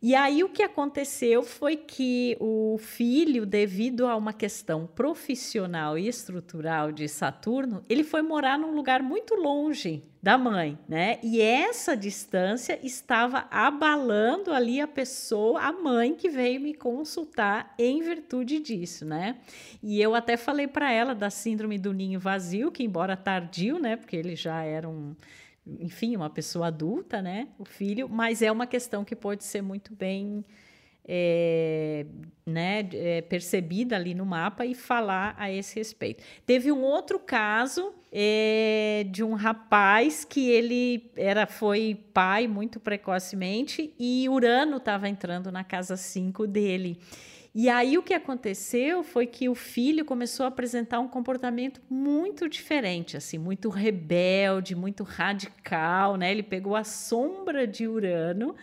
E 0.00 0.14
aí 0.14 0.44
o 0.44 0.48
que 0.48 0.62
aconteceu 0.62 1.42
foi 1.42 1.76
que 1.76 2.36
o 2.38 2.76
filho, 2.78 3.46
devido 3.46 4.06
a 4.06 4.14
uma 4.14 4.32
questão 4.32 4.86
profissional 4.86 5.98
e 5.98 6.06
estrutural 6.06 6.92
de 6.92 7.08
Saturno, 7.08 7.82
ele 7.88 8.04
foi 8.04 8.20
morar 8.20 8.58
num 8.58 8.74
lugar 8.74 9.02
muito 9.02 9.34
longe 9.34 10.04
da 10.22 10.36
mãe, 10.36 10.78
né? 10.88 11.18
E 11.22 11.40
essa 11.40 11.96
distância 11.96 12.78
estava 12.82 13.46
abalando 13.50 14.52
ali 14.52 14.80
a 14.80 14.86
pessoa, 14.86 15.60
a 15.60 15.72
mãe 15.72 16.14
que 16.14 16.28
veio 16.28 16.60
me 16.60 16.74
consultar 16.74 17.74
em 17.78 18.02
virtude 18.02 18.58
disso, 18.58 19.04
né? 19.04 19.36
E 19.82 20.00
eu 20.02 20.14
até 20.14 20.36
falei 20.36 20.66
para 20.66 20.92
ela 20.92 21.14
da 21.14 21.30
síndrome 21.30 21.78
do 21.78 21.92
ninho 21.92 22.20
vazio, 22.20 22.72
que 22.72 22.82
embora 22.82 23.16
tardio, 23.16 23.78
né, 23.78 23.96
porque 23.96 24.16
ele 24.16 24.34
já 24.34 24.62
era 24.62 24.88
um 24.88 25.14
enfim, 25.80 26.16
uma 26.16 26.30
pessoa 26.30 26.68
adulta, 26.68 27.20
né? 27.20 27.48
O 27.58 27.64
filho, 27.64 28.08
mas 28.08 28.42
é 28.42 28.50
uma 28.52 28.66
questão 28.66 29.04
que 29.04 29.16
pode 29.16 29.44
ser 29.44 29.62
muito 29.62 29.94
bem 29.94 30.44
é, 31.08 32.04
né, 32.44 32.88
é, 32.92 33.22
percebida 33.22 33.94
ali 33.94 34.12
no 34.12 34.26
mapa 34.26 34.66
e 34.66 34.74
falar 34.74 35.34
a 35.38 35.50
esse 35.50 35.76
respeito. 35.76 36.22
Teve 36.44 36.72
um 36.72 36.82
outro 36.82 37.18
caso 37.18 37.94
é, 38.10 39.06
de 39.10 39.22
um 39.22 39.34
rapaz 39.34 40.24
que 40.24 40.50
ele 40.50 41.10
era 41.16 41.46
foi 41.46 42.00
pai 42.12 42.48
muito 42.48 42.80
precocemente 42.80 43.94
e 43.98 44.28
Urano 44.28 44.78
estava 44.78 45.08
entrando 45.08 45.52
na 45.52 45.62
casa 45.62 45.96
5 45.96 46.46
dele. 46.46 46.98
E 47.58 47.70
aí 47.70 47.96
o 47.96 48.02
que 48.02 48.12
aconteceu 48.12 49.02
foi 49.02 49.26
que 49.26 49.48
o 49.48 49.54
filho 49.54 50.04
começou 50.04 50.44
a 50.44 50.48
apresentar 50.50 51.00
um 51.00 51.08
comportamento 51.08 51.80
muito 51.88 52.50
diferente, 52.50 53.16
assim, 53.16 53.38
muito 53.38 53.70
rebelde, 53.70 54.74
muito 54.74 55.02
radical, 55.02 56.18
né? 56.18 56.30
Ele 56.30 56.42
pegou 56.42 56.76
a 56.76 56.84
sombra 56.84 57.66
de 57.66 57.88
Urano 57.88 58.54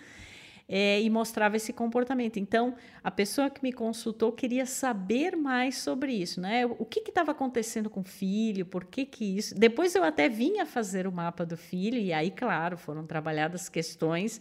é, 0.70 1.02
e 1.02 1.10
mostrava 1.10 1.56
esse 1.56 1.74
comportamento. 1.74 2.38
Então, 2.38 2.76
a 3.04 3.10
pessoa 3.10 3.50
que 3.50 3.64
me 3.64 3.74
consultou 3.74 4.32
queria 4.32 4.68
saber 4.68 5.36
mais 5.36 5.80
sobre 5.80 6.14
isso, 6.14 6.40
né? 6.40 6.64
O 6.64 6.86
que 6.86 7.00
estava 7.00 7.32
acontecendo 7.32 7.90
com 7.90 8.02
o 8.02 8.04
filho, 8.04 8.64
por 8.64 8.86
que 8.86 9.08
que 9.08 9.26
isso... 9.26 9.56
Depois 9.56 9.96
eu 9.96 10.04
até 10.04 10.30
vinha 10.30 10.68
fazer 10.68 11.08
o 11.08 11.12
mapa 11.12 11.44
do 11.44 11.58
filho 11.58 11.98
e 11.98 12.14
aí, 12.14 12.30
claro, 12.30 12.78
foram 12.78 13.08
trabalhadas 13.08 13.70
questões 13.70 14.40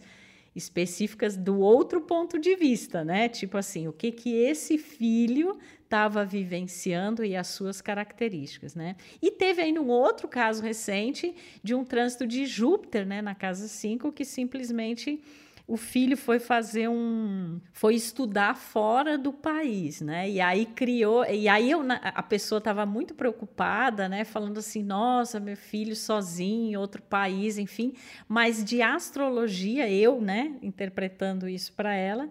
específicas 0.55 1.35
do 1.35 1.59
outro 1.59 2.01
ponto 2.01 2.39
de 2.39 2.55
vista, 2.55 3.03
né? 3.03 3.27
Tipo 3.27 3.57
assim, 3.57 3.87
o 3.87 3.93
que 3.93 4.11
que 4.11 4.35
esse 4.35 4.77
filho 4.77 5.57
estava 5.83 6.25
vivenciando 6.25 7.23
e 7.23 7.35
as 7.35 7.47
suas 7.47 7.79
características, 7.79 8.73
né? 8.73 8.95
E 9.21 9.29
teve 9.29 9.61
ainda 9.61 9.79
um 9.81 9.89
outro 9.89 10.27
caso 10.27 10.63
recente 10.63 11.35
de 11.63 11.75
um 11.75 11.85
trânsito 11.85 12.25
de 12.25 12.45
Júpiter, 12.45 13.05
né, 13.05 13.21
na 13.21 13.35
casa 13.35 13.67
5, 13.67 14.11
que 14.11 14.25
simplesmente 14.25 15.21
o 15.65 15.77
filho 15.77 16.17
foi 16.17 16.39
fazer 16.39 16.89
um 16.89 17.59
foi 17.71 17.95
estudar 17.95 18.55
fora 18.55 19.17
do 19.17 19.31
país, 19.31 20.01
né? 20.01 20.29
E 20.29 20.41
aí 20.41 20.65
criou, 20.65 21.23
e 21.25 21.47
aí 21.47 21.71
eu, 21.71 21.81
a 21.89 22.21
pessoa 22.23 22.57
estava 22.59 22.85
muito 22.85 23.13
preocupada, 23.15 24.09
né, 24.09 24.25
falando 24.25 24.57
assim: 24.57 24.83
"Nossa, 24.83 25.39
meu 25.39 25.55
filho 25.55 25.95
sozinho 25.95 26.71
em 26.71 26.75
outro 26.75 27.01
país", 27.01 27.57
enfim, 27.57 27.93
mas 28.27 28.63
de 28.63 28.81
astrologia 28.81 29.89
eu, 29.89 30.19
né, 30.19 30.53
interpretando 30.61 31.47
isso 31.47 31.71
para 31.73 31.93
ela, 31.95 32.29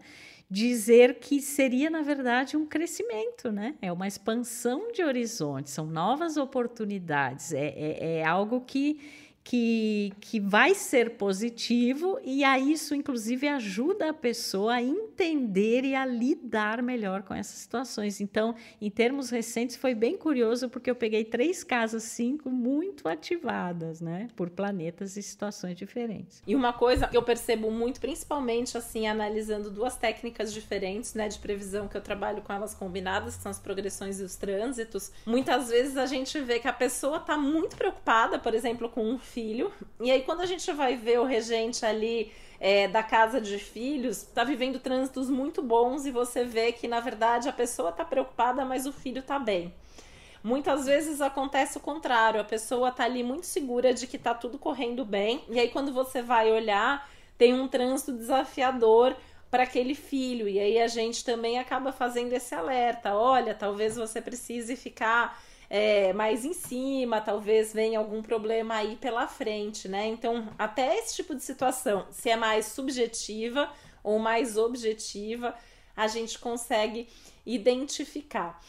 dizer 0.50 1.14
que 1.18 1.40
seria 1.40 1.88
na 1.88 2.02
verdade 2.02 2.58
um 2.58 2.66
crescimento, 2.66 3.50
né? 3.50 3.74
É 3.80 3.90
uma 3.90 4.06
expansão 4.06 4.92
de 4.92 5.02
horizontes, 5.02 5.72
são 5.72 5.86
novas 5.86 6.36
oportunidades, 6.36 7.54
é, 7.54 7.68
é, 7.68 8.16
é 8.18 8.24
algo 8.26 8.60
que 8.60 9.00
que, 9.44 10.12
que 10.20 10.38
vai 10.38 10.74
ser 10.74 11.16
positivo, 11.16 12.18
e 12.22 12.44
aí 12.44 12.72
isso, 12.72 12.94
inclusive, 12.94 13.48
ajuda 13.48 14.10
a 14.10 14.14
pessoa 14.14 14.74
a 14.74 14.82
entender 14.82 15.84
e 15.84 15.94
a 15.94 16.06
lidar 16.06 16.82
melhor 16.82 17.22
com 17.22 17.34
essas 17.34 17.56
situações. 17.56 18.20
Então, 18.20 18.54
em 18.80 18.90
termos 18.90 19.30
recentes, 19.30 19.76
foi 19.76 19.94
bem 19.94 20.16
curioso, 20.16 20.68
porque 20.68 20.90
eu 20.90 20.94
peguei 20.94 21.24
três 21.24 21.64
casas, 21.64 22.04
cinco, 22.04 22.50
muito 22.50 23.08
ativadas, 23.08 24.00
né, 24.00 24.28
por 24.36 24.48
planetas 24.48 25.16
e 25.16 25.22
situações 25.22 25.76
diferentes. 25.76 26.42
E 26.46 26.54
uma 26.54 26.72
coisa 26.72 27.08
que 27.08 27.16
eu 27.16 27.22
percebo 27.22 27.70
muito, 27.70 28.00
principalmente, 28.00 28.78
assim, 28.78 29.06
analisando 29.06 29.70
duas 29.70 29.96
técnicas 29.96 30.52
diferentes, 30.52 31.14
né, 31.14 31.28
de 31.28 31.38
previsão, 31.38 31.88
que 31.88 31.96
eu 31.96 32.00
trabalho 32.00 32.42
com 32.42 32.52
elas 32.52 32.74
combinadas, 32.74 33.36
que 33.36 33.42
são 33.42 33.50
as 33.50 33.58
progressões 33.58 34.20
e 34.20 34.22
os 34.22 34.36
trânsitos, 34.36 35.10
muitas 35.26 35.68
vezes 35.68 35.96
a 35.96 36.06
gente 36.06 36.38
vê 36.40 36.60
que 36.60 36.68
a 36.68 36.72
pessoa 36.72 37.16
está 37.16 37.36
muito 37.36 37.76
preocupada, 37.76 38.38
por 38.38 38.54
exemplo, 38.54 38.88
com 38.88 39.04
um 39.04 39.18
filho. 39.32 39.72
E 40.00 40.10
aí, 40.10 40.22
quando 40.22 40.40
a 40.40 40.46
gente 40.46 40.70
vai 40.72 40.96
ver 40.96 41.18
o 41.20 41.24
regente 41.24 41.84
ali 41.84 42.32
é, 42.60 42.86
da 42.86 43.02
casa 43.02 43.40
de 43.40 43.58
filhos, 43.58 44.22
tá 44.22 44.44
vivendo 44.44 44.78
trânsitos 44.78 45.28
muito 45.28 45.62
bons 45.62 46.06
e 46.06 46.10
você 46.10 46.44
vê 46.44 46.70
que, 46.70 46.86
na 46.86 47.00
verdade, 47.00 47.48
a 47.48 47.52
pessoa 47.52 47.90
tá 47.90 48.04
preocupada, 48.04 48.64
mas 48.64 48.86
o 48.86 48.92
filho 48.92 49.22
tá 49.22 49.38
bem. 49.38 49.74
Muitas 50.44 50.86
vezes 50.86 51.20
acontece 51.20 51.76
o 51.78 51.80
contrário, 51.80 52.40
a 52.40 52.44
pessoa 52.44 52.90
tá 52.90 53.04
ali 53.04 53.22
muito 53.22 53.46
segura 53.46 53.94
de 53.94 54.06
que 54.06 54.18
tá 54.18 54.34
tudo 54.34 54.58
correndo 54.58 55.04
bem, 55.04 55.44
e 55.48 55.58
aí 55.58 55.68
quando 55.68 55.92
você 55.92 56.20
vai 56.20 56.50
olhar, 56.50 57.08
tem 57.38 57.54
um 57.54 57.68
trânsito 57.68 58.12
desafiador 58.12 59.16
para 59.48 59.62
aquele 59.62 59.94
filho, 59.94 60.48
e 60.48 60.58
aí 60.58 60.80
a 60.80 60.88
gente 60.88 61.24
também 61.24 61.58
acaba 61.58 61.92
fazendo 61.92 62.32
esse 62.32 62.54
alerta: 62.54 63.14
olha, 63.14 63.54
talvez 63.54 63.94
você 63.96 64.20
precise 64.20 64.74
ficar 64.74 65.40
é, 65.74 66.12
mais 66.12 66.44
em 66.44 66.52
cima, 66.52 67.18
talvez 67.22 67.72
venha 67.72 67.98
algum 67.98 68.20
problema 68.20 68.74
aí 68.74 68.94
pela 68.96 69.26
frente, 69.26 69.88
né? 69.88 70.06
Então, 70.06 70.46
até 70.58 70.98
esse 70.98 71.16
tipo 71.16 71.34
de 71.34 71.42
situação, 71.42 72.06
se 72.10 72.28
é 72.28 72.36
mais 72.36 72.66
subjetiva 72.66 73.72
ou 74.04 74.18
mais 74.18 74.58
objetiva, 74.58 75.54
a 75.96 76.06
gente 76.08 76.38
consegue 76.38 77.08
identificar. 77.46 78.60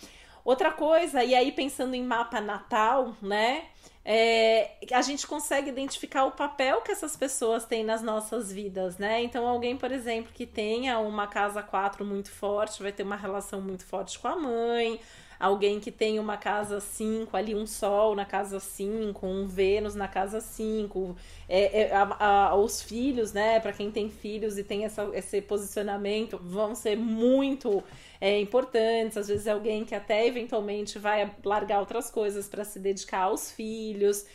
Outra 0.45 0.72
coisa, 0.72 1.22
e 1.25 1.36
aí 1.36 1.51
pensando 1.51 1.93
em 1.93 2.01
mapa 2.01 2.39
natal, 2.39 3.17
né? 3.22 3.65
É, 4.05 4.72
a 4.93 5.01
gente 5.01 5.27
consegue 5.27 5.69
identificar 5.69 6.24
o 6.24 6.31
papel 6.31 6.81
que 6.83 6.91
essas 6.91 7.17
pessoas 7.17 7.65
têm 7.65 7.83
nas 7.83 8.01
nossas 8.01 8.50
vidas, 8.50 8.98
né? 8.98 9.22
Então, 9.22 9.45
alguém, 9.45 9.75
por 9.75 9.91
exemplo, 9.91 10.31
que 10.33 10.45
tenha 10.45 11.00
uma 11.00 11.27
casa 11.27 11.62
4 11.62 12.05
muito 12.05 12.31
forte, 12.31 12.81
vai 12.81 12.93
ter 12.93 13.03
uma 13.03 13.17
relação 13.17 13.60
muito 13.60 13.86
forte 13.86 14.17
com 14.19 14.29
a 14.29 14.38
mãe, 14.38 15.01
alguém 15.43 15.77
que 15.77 15.91
tem 15.91 16.19
uma 16.19 16.38
casa 16.38 16.79
5, 16.79 17.35
ali 17.35 17.53
um 17.53 17.67
Sol 17.67 18.15
na 18.15 18.23
casa 18.23 18.62
5, 18.62 19.27
um 19.27 19.45
Vênus 19.45 19.93
na 19.93 20.07
casa 20.07 20.39
5, 20.39 21.17
é, 21.50 21.81
é, 21.81 22.53
os 22.55 22.81
filhos, 22.81 23.33
né? 23.33 23.59
Para 23.59 23.73
quem 23.73 23.91
tem 23.91 24.09
filhos 24.09 24.57
e 24.57 24.63
tem 24.63 24.85
essa, 24.85 25.09
esse 25.13 25.41
posicionamento, 25.41 26.39
vão 26.41 26.73
ser 26.73 26.95
muito 26.95 27.83
é, 28.21 28.39
importantes. 28.39 29.17
Às 29.17 29.27
vezes 29.27 29.45
alguém 29.45 29.83
que 29.83 29.93
até 29.93 30.25
eventualmente 30.25 30.97
vai 30.97 31.29
largar 31.43 31.81
outras 31.81 32.09
coisas 32.09 32.47
para 32.47 32.63
se 32.63 32.79
dedicar 32.79 33.23
aos 33.23 33.51
filhos. 33.51 34.25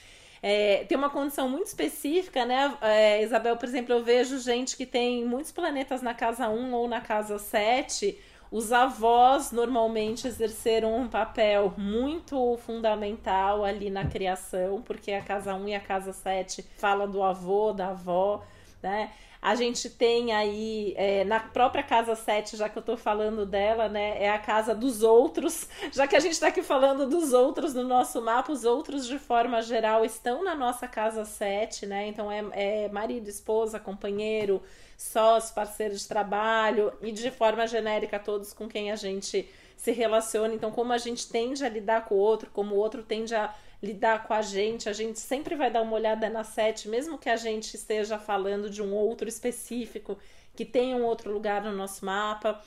É, 0.43 0.85
tem 0.85 0.97
uma 0.97 1.09
condição 1.09 1.49
muito 1.49 1.69
específica, 1.69 2.45
né, 2.45 2.77
é, 2.83 3.23
Isabel? 3.23 3.57
Por 3.57 3.67
exemplo, 3.67 3.95
eu 3.95 4.05
vejo 4.05 4.39
gente 4.39 4.77
que 4.77 4.85
tem 4.85 5.25
muitos 5.25 5.51
planetas 5.53 6.03
na 6.03 6.13
casa 6.13 6.51
1 6.51 6.75
ou 6.75 6.87
na 6.87 7.01
casa 7.01 7.39
7 7.39 8.17
os 8.51 8.73
avós 8.73 9.53
normalmente 9.53 10.27
exerceram 10.27 10.97
um 10.97 11.09
papel 11.09 11.75
muito 11.77 12.57
fundamental 12.59 13.65
ali 13.65 13.91
na 13.91 14.07
criação, 14.07 14.81
porque 14.83 15.13
a 15.13 15.23
casa 15.23 15.55
1 15.55 15.69
e 15.69 15.75
a 15.75 15.81
casa 15.81 16.13
7 16.13 16.65
fala 16.79 17.07
do 17.07 17.23
avô, 17.23 17.73
da 17.73 17.89
avó, 17.89 18.43
né? 18.83 19.11
A 19.41 19.55
gente 19.55 19.89
tem 19.89 20.33
aí, 20.33 20.95
é, 20.97 21.25
na 21.25 21.39
própria 21.39 21.83
casa 21.83 22.17
7, 22.17 22.57
já 22.57 22.69
que 22.69 22.77
eu 22.77 22.83
tô 22.83 22.97
falando 22.97 23.47
dela, 23.47 23.89
né? 23.89 24.21
É 24.21 24.31
a 24.31 24.39
casa 24.39 24.75
dos 24.75 25.03
outros. 25.05 25.69
Já 25.93 26.09
que 26.09 26.17
a 26.17 26.21
gente 26.21 26.39
tá 26.39 26.49
aqui 26.49 26.61
falando 26.61 27.09
dos 27.09 27.33
outros 27.33 27.73
no 27.73 27.85
nosso 27.85 28.21
mapa, 28.21 28.51
os 28.51 28.65
outros, 28.65 29.07
de 29.07 29.19
forma 29.19 29.63
geral, 29.63 30.05
estão 30.05 30.43
na 30.43 30.57
nossa 30.57 30.89
casa 30.89 31.25
7, 31.25 31.87
né? 31.87 32.09
Então 32.09 32.31
é, 32.31 32.45
é 32.53 32.89
marido, 32.89 33.29
esposa, 33.29 33.79
companheiro, 33.79 34.61
sócio, 34.99 35.55
parceiro 35.55 35.95
de 35.95 36.07
trabalho 36.07 36.93
e 37.01 37.13
de 37.13 37.31
forma 37.31 37.67
genérica 37.69 38.19
todos 38.19 38.53
com 38.53 38.69
quem 38.69 38.91
a 38.91 38.97
gente 38.97 39.49
se 39.77 39.93
relaciona. 39.93 40.53
Então, 40.53 40.73
como 40.73 40.93
a 40.93 40.99
gente 40.99 41.29
tende 41.29 41.65
a 41.65 41.69
lidar 41.69 42.05
com 42.07 42.17
o 42.17 42.19
outro, 42.19 42.51
como 42.53 42.75
o 42.75 42.79
outro 42.79 43.05
tende 43.05 43.33
a 43.33 43.55
lidar 43.81 44.27
com 44.27 44.35
a 44.35 44.43
gente, 44.43 44.89
a 44.89 44.93
gente 44.93 45.21
sempre 45.21 45.55
vai 45.55 45.71
dar 45.71 45.83
uma 45.83 45.95
olhada 45.95 46.29
na 46.29 46.43
sete, 46.43 46.89
mesmo 46.89 47.17
que 47.17 47.31
a 47.31 47.37
gente 47.37 47.75
esteja 47.75 48.19
falando 48.19 48.69
de 48.69 48.83
um 48.83 48.93
outro 48.93 49.29
específico 49.29 50.19
que 50.57 50.65
tem 50.65 50.97
um 50.97 51.05
outro 51.05 51.33
lugar 51.33 51.63
no 51.63 51.73
nosso 51.73 52.05
mapa. 52.05 52.61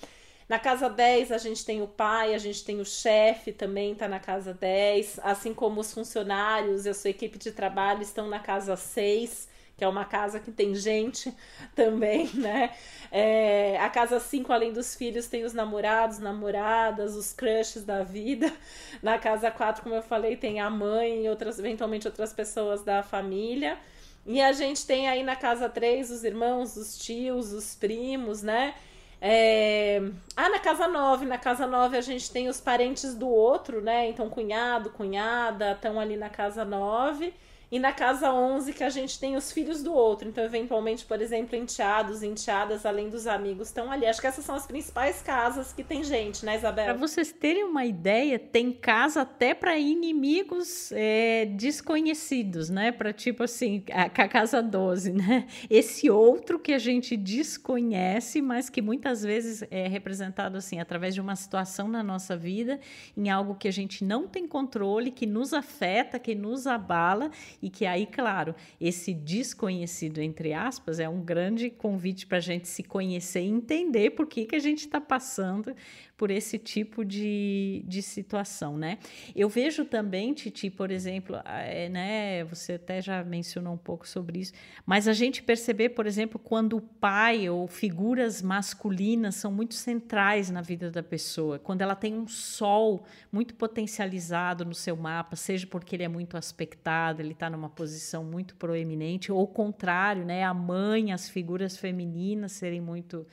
Na 0.47 0.57
casa 0.57 0.89
10, 0.89 1.33
a 1.33 1.37
gente 1.37 1.65
tem 1.65 1.81
o 1.81 1.87
pai, 1.87 2.33
a 2.33 2.37
gente 2.37 2.63
tem 2.63 2.79
o 2.79 2.85
chefe 2.85 3.51
também 3.51 3.91
está 3.91 4.07
na 4.07 4.19
casa 4.19 4.53
10, 4.53 5.19
assim 5.21 5.53
como 5.53 5.81
os 5.81 5.93
funcionários 5.93 6.85
e 6.85 6.89
a 6.89 6.93
sua 6.93 7.09
equipe 7.09 7.37
de 7.37 7.51
trabalho 7.51 8.01
estão 8.01 8.29
na 8.29 8.39
casa 8.39 8.77
6 8.77 9.50
que 9.81 9.85
é 9.85 9.87
uma 9.87 10.05
casa 10.05 10.39
que 10.39 10.51
tem 10.51 10.75
gente 10.75 11.35
também, 11.73 12.29
né? 12.35 12.69
É, 13.11 13.79
a 13.79 13.89
casa 13.89 14.19
5, 14.19 14.53
além 14.53 14.71
dos 14.71 14.93
filhos, 14.93 15.25
tem 15.25 15.43
os 15.43 15.53
namorados, 15.53 16.19
namoradas, 16.19 17.15
os 17.15 17.33
crushes 17.33 17.83
da 17.83 18.03
vida. 18.03 18.53
Na 19.01 19.17
casa 19.17 19.49
4, 19.49 19.81
como 19.81 19.95
eu 19.95 20.03
falei, 20.03 20.37
tem 20.37 20.59
a 20.59 20.69
mãe 20.69 21.25
e 21.25 21.29
outras, 21.29 21.57
eventualmente 21.57 22.07
outras 22.07 22.31
pessoas 22.31 22.83
da 22.83 23.01
família. 23.01 23.75
E 24.23 24.39
a 24.39 24.51
gente 24.51 24.85
tem 24.85 25.09
aí 25.09 25.23
na 25.23 25.35
casa 25.35 25.67
3 25.67 26.11
os 26.11 26.23
irmãos, 26.23 26.77
os 26.77 26.99
tios, 26.99 27.51
os 27.51 27.73
primos, 27.73 28.43
né? 28.43 28.75
É... 29.19 29.99
Ah, 30.37 30.49
na 30.49 30.59
casa 30.59 30.87
9. 30.87 31.25
Na 31.25 31.39
casa 31.39 31.65
9 31.65 31.97
a 31.97 32.01
gente 32.01 32.29
tem 32.29 32.47
os 32.47 32.61
parentes 32.61 33.15
do 33.15 33.27
outro, 33.27 33.81
né? 33.81 34.07
Então, 34.09 34.29
cunhado, 34.29 34.91
cunhada 34.91 35.71
estão 35.71 35.99
ali 35.99 36.17
na 36.17 36.29
casa 36.29 36.63
9. 36.63 37.33
E 37.71 37.79
na 37.79 37.93
casa 37.93 38.33
11 38.33 38.73
que 38.73 38.83
a 38.83 38.89
gente 38.89 39.17
tem 39.17 39.37
os 39.37 39.49
filhos 39.49 39.81
do 39.81 39.93
outro. 39.93 40.27
Então, 40.27 40.43
eventualmente, 40.43 41.05
por 41.05 41.21
exemplo, 41.21 41.55
enteados, 41.55 42.21
enteadas, 42.21 42.85
além 42.85 43.09
dos 43.09 43.25
amigos, 43.25 43.69
estão 43.69 43.89
ali. 43.89 44.05
Acho 44.05 44.19
que 44.19 44.27
essas 44.27 44.43
são 44.43 44.55
as 44.55 44.67
principais 44.67 45.21
casas 45.21 45.71
que 45.71 45.81
tem 45.81 46.03
gente, 46.03 46.45
né, 46.45 46.57
Isabel? 46.57 46.83
Para 46.83 46.93
vocês 46.95 47.31
terem 47.31 47.63
uma 47.63 47.85
ideia, 47.85 48.37
tem 48.37 48.73
casa 48.73 49.21
até 49.21 49.53
para 49.53 49.77
inimigos 49.77 50.91
é, 50.91 51.45
desconhecidos, 51.45 52.69
né? 52.69 52.91
Para 52.91 53.13
tipo 53.13 53.43
assim, 53.43 53.83
a, 53.89 54.03
a 54.03 54.27
casa 54.27 54.61
12, 54.61 55.13
né? 55.13 55.47
Esse 55.69 56.09
outro 56.09 56.59
que 56.59 56.73
a 56.73 56.79
gente 56.79 57.15
desconhece, 57.15 58.41
mas 58.41 58.69
que 58.69 58.81
muitas 58.81 59.23
vezes 59.23 59.63
é 59.71 59.87
representado 59.87 60.57
assim, 60.57 60.81
através 60.81 61.13
de 61.13 61.21
uma 61.21 61.37
situação 61.37 61.87
na 61.87 62.03
nossa 62.03 62.35
vida, 62.35 62.81
em 63.15 63.29
algo 63.29 63.55
que 63.55 63.69
a 63.69 63.71
gente 63.71 64.03
não 64.03 64.27
tem 64.27 64.45
controle, 64.45 65.09
que 65.09 65.25
nos 65.25 65.53
afeta, 65.53 66.19
que 66.19 66.35
nos 66.35 66.67
abala 66.67 67.31
e 67.61 67.69
que 67.69 67.85
aí, 67.85 68.05
claro, 68.05 68.55
esse 68.79 69.13
desconhecido, 69.13 70.19
entre 70.19 70.53
aspas, 70.53 70.99
é 70.99 71.07
um 71.07 71.21
grande 71.21 71.69
convite 71.69 72.25
para 72.25 72.37
a 72.37 72.41
gente 72.41 72.67
se 72.67 72.83
conhecer 72.83 73.41
e 73.41 73.49
entender 73.49 74.11
por 74.11 74.27
que, 74.27 74.45
que 74.45 74.55
a 74.55 74.59
gente 74.59 74.79
está 74.79 74.99
passando 74.99 75.75
por 76.21 76.29
esse 76.29 76.59
tipo 76.59 77.03
de, 77.03 77.83
de 77.87 78.01
situação, 78.03 78.77
né? 78.77 78.99
Eu 79.35 79.49
vejo 79.49 79.83
também, 79.83 80.33
Titi, 80.33 80.69
por 80.69 80.91
exemplo, 80.91 81.35
é, 81.43 81.89
né, 81.89 82.43
você 82.43 82.73
até 82.73 83.01
já 83.01 83.23
mencionou 83.23 83.73
um 83.73 83.77
pouco 83.77 84.07
sobre 84.07 84.39
isso, 84.39 84.53
mas 84.85 85.07
a 85.07 85.13
gente 85.13 85.41
perceber, 85.41 85.89
por 85.89 86.05
exemplo, 86.05 86.37
quando 86.37 86.77
o 86.77 86.81
pai 86.81 87.49
ou 87.49 87.67
figuras 87.67 88.39
masculinas 88.39 89.33
são 89.33 89.51
muito 89.51 89.73
centrais 89.73 90.51
na 90.51 90.61
vida 90.61 90.91
da 90.91 91.01
pessoa, 91.01 91.57
quando 91.57 91.81
ela 91.81 91.95
tem 91.95 92.13
um 92.13 92.27
sol 92.27 93.03
muito 93.31 93.55
potencializado 93.55 94.63
no 94.63 94.75
seu 94.75 94.95
mapa, 94.95 95.35
seja 95.35 95.65
porque 95.65 95.95
ele 95.95 96.03
é 96.03 96.07
muito 96.07 96.37
aspectado, 96.37 97.19
ele 97.19 97.31
está 97.31 97.49
numa 97.51 97.69
posição 97.69 98.23
muito 98.23 98.55
proeminente, 98.55 99.31
ou 99.31 99.45
contrário, 99.47 100.25
né, 100.25 100.43
a 100.43 100.53
mãe, 100.53 101.11
as 101.11 101.29
figuras 101.29 101.77
femininas 101.77 102.53
serem 102.53 102.81
muito 102.81 103.27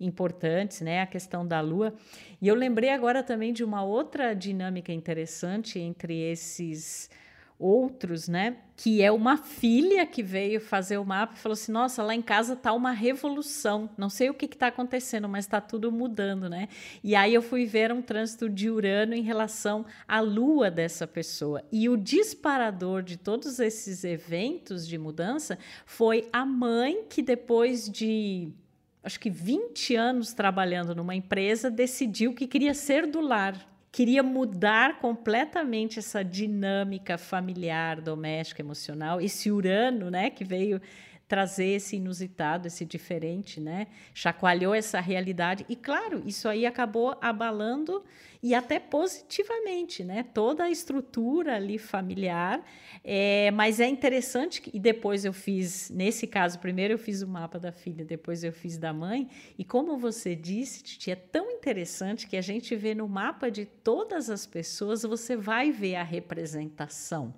importantes, 0.00 0.80
né? 0.80 1.00
A 1.00 1.06
questão 1.06 1.46
da 1.46 1.60
lua. 1.60 1.94
E 2.40 2.48
eu 2.48 2.54
lembrei 2.54 2.90
agora 2.90 3.22
também 3.22 3.52
de 3.52 3.62
uma 3.62 3.84
outra 3.84 4.34
dinâmica 4.34 4.92
interessante 4.92 5.78
entre 5.78 6.18
esses 6.18 7.08
outros, 7.62 8.28
né? 8.28 8.56
Que 8.76 9.00
é 9.00 9.12
uma 9.12 9.36
filha 9.36 10.04
que 10.04 10.22
veio 10.22 10.60
fazer 10.60 10.98
o 10.98 11.04
mapa 11.04 11.34
e 11.34 11.38
falou 11.38 11.54
assim: 11.54 11.70
Nossa, 11.70 12.02
lá 12.02 12.14
em 12.14 12.20
casa 12.20 12.56
tá 12.56 12.72
uma 12.72 12.90
revolução. 12.90 13.88
Não 13.96 14.10
sei 14.10 14.28
o 14.28 14.34
que 14.34 14.46
está 14.46 14.66
acontecendo, 14.66 15.28
mas 15.28 15.44
está 15.44 15.60
tudo 15.60 15.92
mudando, 15.92 16.48
né? 16.50 16.68
E 17.04 17.14
aí 17.14 17.32
eu 17.32 17.42
fui 17.42 17.64
ver 17.64 17.92
um 17.92 18.02
trânsito 18.02 18.48
de 18.48 18.68
Urano 18.68 19.14
em 19.14 19.22
relação 19.22 19.86
à 20.08 20.20
lua 20.20 20.70
dessa 20.70 21.06
pessoa. 21.06 21.62
E 21.70 21.88
o 21.88 21.96
disparador 21.96 23.02
de 23.02 23.16
todos 23.16 23.60
esses 23.60 24.02
eventos 24.02 24.86
de 24.86 24.98
mudança 24.98 25.58
foi 25.86 26.28
a 26.32 26.44
mãe 26.44 27.04
que 27.08 27.22
depois 27.22 27.88
de 27.88 28.52
acho 29.02 29.18
que 29.18 29.30
20 29.30 29.96
anos 29.96 30.32
trabalhando 30.32 30.94
numa 30.94 31.14
empresa, 31.14 31.70
decidiu 31.70 32.34
que 32.34 32.46
queria 32.46 32.72
ser 32.72 33.06
do 33.06 33.20
lar, 33.20 33.71
queria 33.92 34.22
mudar 34.22 34.98
completamente 34.98 35.98
essa 35.98 36.24
dinâmica 36.24 37.18
familiar, 37.18 38.00
doméstica, 38.00 38.62
emocional, 38.62 39.20
esse 39.20 39.50
Urano, 39.50 40.10
né, 40.10 40.30
que 40.30 40.42
veio 40.42 40.80
trazer 41.32 41.64
esse 41.64 41.96
inusitado, 41.96 42.66
esse 42.66 42.84
diferente, 42.84 43.58
né? 43.58 43.86
Chacoalhou 44.12 44.74
essa 44.74 45.00
realidade 45.00 45.64
e 45.66 45.74
claro, 45.74 46.22
isso 46.26 46.46
aí 46.46 46.66
acabou 46.66 47.16
abalando 47.22 48.04
e 48.42 48.54
até 48.54 48.78
positivamente, 48.78 50.04
né? 50.04 50.26
Toda 50.34 50.64
a 50.64 50.70
estrutura 50.70 51.56
ali 51.56 51.78
familiar. 51.78 52.62
É, 53.02 53.50
mas 53.52 53.80
é 53.80 53.88
interessante 53.88 54.60
que, 54.60 54.76
e 54.76 54.78
depois 54.78 55.24
eu 55.24 55.32
fiz, 55.32 55.88
nesse 55.88 56.26
caso, 56.26 56.58
primeiro 56.58 56.92
eu 56.92 56.98
fiz 56.98 57.22
o 57.22 57.26
mapa 57.26 57.58
da 57.58 57.72
filha, 57.72 58.04
depois 58.04 58.44
eu 58.44 58.52
fiz 58.52 58.76
da 58.76 58.92
mãe. 58.92 59.26
E 59.56 59.64
como 59.64 59.96
você 59.96 60.36
disse, 60.36 60.82
Titi, 60.82 61.10
é 61.10 61.16
tão 61.16 61.50
interessante 61.50 62.26
que 62.26 62.36
a 62.36 62.42
gente 62.42 62.76
vê 62.76 62.94
no 62.94 63.08
mapa 63.08 63.50
de 63.50 63.64
todas 63.64 64.28
as 64.28 64.44
pessoas, 64.44 65.02
você 65.02 65.34
vai 65.34 65.72
ver 65.72 65.94
a 65.94 66.02
representação 66.02 67.32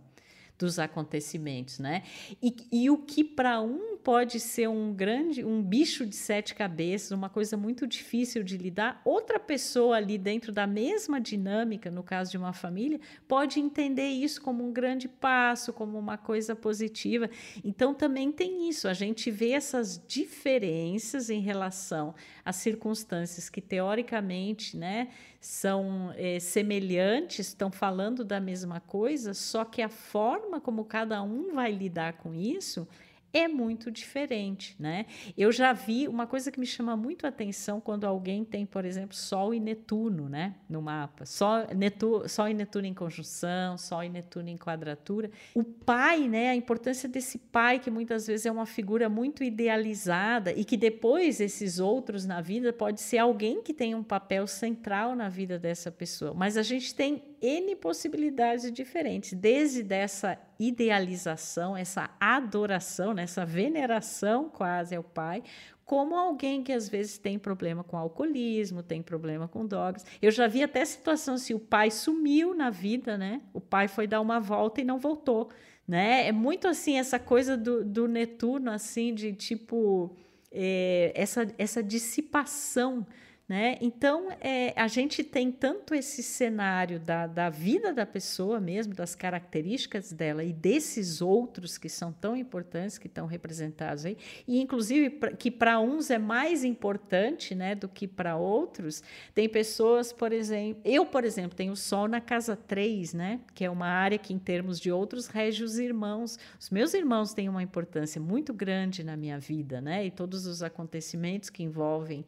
dos 0.59 0.79
acontecimentos, 0.79 1.79
né? 1.79 2.03
E, 2.43 2.55
e 2.71 2.91
o 2.91 2.99
que 2.99 3.25
para 3.25 3.61
um 3.61 3.97
pode 3.97 4.39
ser 4.39 4.69
um 4.69 4.93
grande, 4.93 5.43
um 5.43 5.63
bicho 5.63 6.05
de 6.05 6.15
sete 6.15 6.55
cabeças, 6.55 7.11
uma 7.11 7.31
coisa 7.31 7.57
muito 7.57 7.87
difícil 7.87 8.45
de 8.45 8.59
lidar, 8.59 9.01
outra 9.05 9.41
pessoa 9.41 9.97
ali 9.97 10.19
dentro 10.19 10.53
da 10.53 10.67
mesma 10.67 11.21
dinâmica, 11.21 11.91
no 11.91 12.03
caso 12.03 12.31
de 12.31 12.37
uma 12.37 12.53
família, 12.53 13.01
pode 13.27 13.59
entender 13.59 14.09
isso 14.09 14.43
como 14.43 14.63
um 14.63 14.73
grande 14.73 15.09
passo, 15.09 15.73
como 15.73 15.99
uma 15.99 16.19
coisa 16.19 16.55
positiva. 16.55 17.31
Então 17.65 17.95
também 17.95 18.31
tem 18.31 18.69
isso, 18.69 18.87
a 18.87 18.93
gente 18.93 19.31
vê 19.31 19.53
essas 19.53 20.01
diferenças 20.07 21.31
em 21.31 21.41
relação 21.41 22.15
às 22.45 22.57
circunstâncias 22.57 23.49
que 23.49 23.61
teoricamente, 23.61 24.77
né, 24.77 25.09
são 25.45 26.11
é, 26.17 26.41
semelhantes, 26.41 27.49
estão 27.49 27.71
falando 27.71 28.25
da 28.25 28.41
mesma 28.41 28.81
coisa, 28.81 29.35
só 29.35 29.63
que 29.63 29.83
a 29.83 29.91
forma 29.91 30.59
como 30.59 30.87
cada 30.87 31.23
um 31.23 31.55
vai 31.55 31.71
lidar 31.71 32.15
com 32.15 32.35
isso 32.35 32.89
é 33.35 33.49
muito 33.49 33.91
diferente, 33.91 34.77
né? 34.79 35.07
Eu 35.37 35.51
já 35.51 35.73
vi 35.73 36.07
uma 36.07 36.25
coisa 36.25 36.53
que 36.53 36.61
me 36.61 36.65
chama 36.65 36.97
muito 36.97 37.27
a 37.27 37.31
atenção 37.31 37.81
quando 37.81 38.05
alguém 38.05 38.45
tem, 38.45 38.65
por 38.65 38.85
exemplo, 38.85 39.17
Sol 39.17 39.53
e 39.53 39.59
Netuno, 39.59 40.29
né, 40.29 40.55
no 40.69 40.81
mapa. 40.81 41.27
Sol, 41.27 41.67
Netu, 41.75 42.29
Sol 42.29 42.49
e 42.49 42.55
Netuno 42.55 42.87
em 42.87 42.95
conjunção, 42.95 43.77
Sol 43.77 44.05
e 44.05 44.09
Netuno 44.09 44.49
em 44.49 44.57
quadratura. 44.57 45.33
O 45.53 45.65
pai, 45.65 46.29
né, 46.29 46.51
a 46.51 46.55
importância 46.55 47.09
desse 47.09 47.37
pai 47.37 47.81
que 47.81 47.91
muitas 47.91 48.29
vezes 48.29 48.47
é 48.47 48.53
uma 48.53 48.67
figura 48.67 49.09
muito 49.09 49.43
idealizada 49.43 50.53
e 50.53 50.65
que 50.65 50.77
depois 50.77 51.41
esses 51.41 51.81
outros 51.81 52.25
na 52.25 52.41
vida 52.41 52.73
pode 52.73 53.01
ser 53.01 53.19
alguém 53.19 53.61
que 53.63 53.75
tem 53.75 53.97
um 53.97 54.03
papel 54.05 54.47
central 54.47 55.17
na 55.17 55.29
vida 55.29 55.59
dessa 55.59 55.91
pessoa. 55.91 56.33
Mas 56.33 56.57
a 56.57 56.63
gente 56.63 56.95
tem 56.95 57.34
N 57.45 57.77
possibilidades 57.77 58.73
diferentes, 58.73 59.35
desde 59.35 59.83
dessa 59.83 60.39
idealização, 60.59 61.77
essa 61.77 62.09
adoração, 62.19 63.13
né, 63.13 63.25
essa 63.25 63.45
veneração 63.45 64.49
quase 64.49 64.97
ao 64.97 65.03
pai, 65.03 65.43
como 65.85 66.15
alguém 66.17 66.63
que 66.63 66.73
às 66.73 66.89
vezes 66.89 67.19
tem 67.19 67.39
problema 67.39 67.85
com 67.85 67.99
alcoolismo, 67.99 68.83
tem 68.83 69.03
problema 69.03 69.47
com 69.47 69.67
drogas. 69.67 70.07
Eu 70.23 70.31
já 70.31 70.47
vi 70.47 70.63
até 70.63 70.83
situação 70.87 71.37
se 71.37 71.53
o 71.53 71.61
pai 71.61 71.91
sumiu 71.91 72.55
na 72.55 72.71
vida, 72.71 73.19
né? 73.19 73.43
O 73.53 73.61
pai 73.61 73.89
foi 73.89 74.07
dar 74.07 74.23
uma 74.23 74.41
volta 74.41 74.81
e 74.81 74.85
não 74.85 74.99
voltou, 74.99 75.51
né? 75.87 76.27
É 76.27 76.33
muito 76.33 76.67
assim 76.67 76.99
essa 76.99 77.19
coisa 77.19 77.59
do, 77.59 77.85
do 77.85 78.09
Netuno, 78.09 78.71
assim, 78.71 79.13
de 79.15 79.35
tipo 79.35 80.17
é, 80.51 81.13
essa, 81.15 81.47
essa 81.59 81.83
dissipação 81.83 83.07
né? 83.47 83.77
Então, 83.83 84.29
é, 84.41 84.73
a 84.75 84.89
gente 84.89 85.23
tem 85.23 85.53
tanto 85.53 85.95
esse 85.95 86.23
cenário 86.23 86.99
da, 86.99 87.27
da 87.27 87.51
vida 87.51 87.93
da 87.93 88.07
pessoa 88.07 88.59
mesmo, 88.59 88.95
das 88.95 89.15
características 89.15 90.13
dela 90.13 90.43
e 90.43 90.51
desses 90.51 91.21
outros 91.21 91.77
que 91.77 91.91
são 91.91 92.11
tão 92.11 92.35
importantes, 92.35 92.97
que 92.97 93.07
estão 93.07 93.27
representados 93.27 94.07
aí, 94.07 94.17
e 94.49 94.59
inclusive 94.61 95.11
que 95.39 95.51
para 95.51 95.79
uns 95.79 96.11
é 96.11 96.17
mais 96.17 96.65
importante 96.65 97.55
né, 97.55 97.75
do 97.75 97.87
que 97.87 98.09
para 98.09 98.35
outros. 98.37 99.03
Tem 99.35 99.47
pessoas, 99.47 100.11
por 100.11 100.33
exemplo, 100.33 100.81
eu, 100.83 101.05
por 101.05 101.23
exemplo, 101.23 101.55
tenho 101.55 101.77
Sol 101.77 102.09
na 102.09 102.23
casa 102.23 102.57
3, 102.57 103.13
né, 103.13 103.41
que 103.55 103.63
é 103.63 103.69
uma 103.69 103.89
área 103.89 104.17
que, 104.17 104.33
em 104.33 104.39
termos 104.39 104.81
de 104.81 104.91
outros, 104.91 105.27
rege 105.27 105.63
os 105.63 105.79
irmãos. 105.79 106.39
Os 106.59 106.71
meus 106.71 106.95
irmãos 106.95 107.35
têm 107.35 107.51
uma 107.51 107.63
importância 107.63 108.19
muito 108.19 108.55
grande 108.55 109.05
na 109.05 109.19
minha 109.19 109.39
vida, 109.39 109.83
né, 109.83 110.07
e 110.07 110.11
todos 110.11 110.47
os 110.47 110.63
acontecimentos 110.63 111.51
que 111.51 111.63
envolvem 111.63 112.25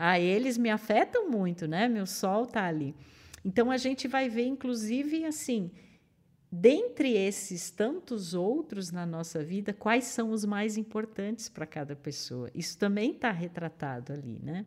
a 0.00 0.18
eles 0.18 0.56
me 0.56 0.70
afetam 0.70 1.28
muito, 1.28 1.68
né? 1.68 1.86
Meu 1.86 2.06
sol 2.06 2.46
tá 2.46 2.64
ali. 2.64 2.96
Então 3.44 3.70
a 3.70 3.76
gente 3.76 4.08
vai 4.08 4.30
ver, 4.30 4.46
inclusive, 4.46 5.26
assim, 5.26 5.70
dentre 6.50 7.12
esses 7.12 7.70
tantos 7.70 8.32
outros 8.32 8.90
na 8.90 9.04
nossa 9.04 9.44
vida, 9.44 9.74
quais 9.74 10.04
são 10.04 10.30
os 10.30 10.42
mais 10.42 10.78
importantes 10.78 11.50
para 11.50 11.66
cada 11.66 11.94
pessoa. 11.94 12.50
Isso 12.54 12.78
também 12.78 13.10
está 13.10 13.30
retratado 13.30 14.14
ali, 14.14 14.40
né? 14.42 14.64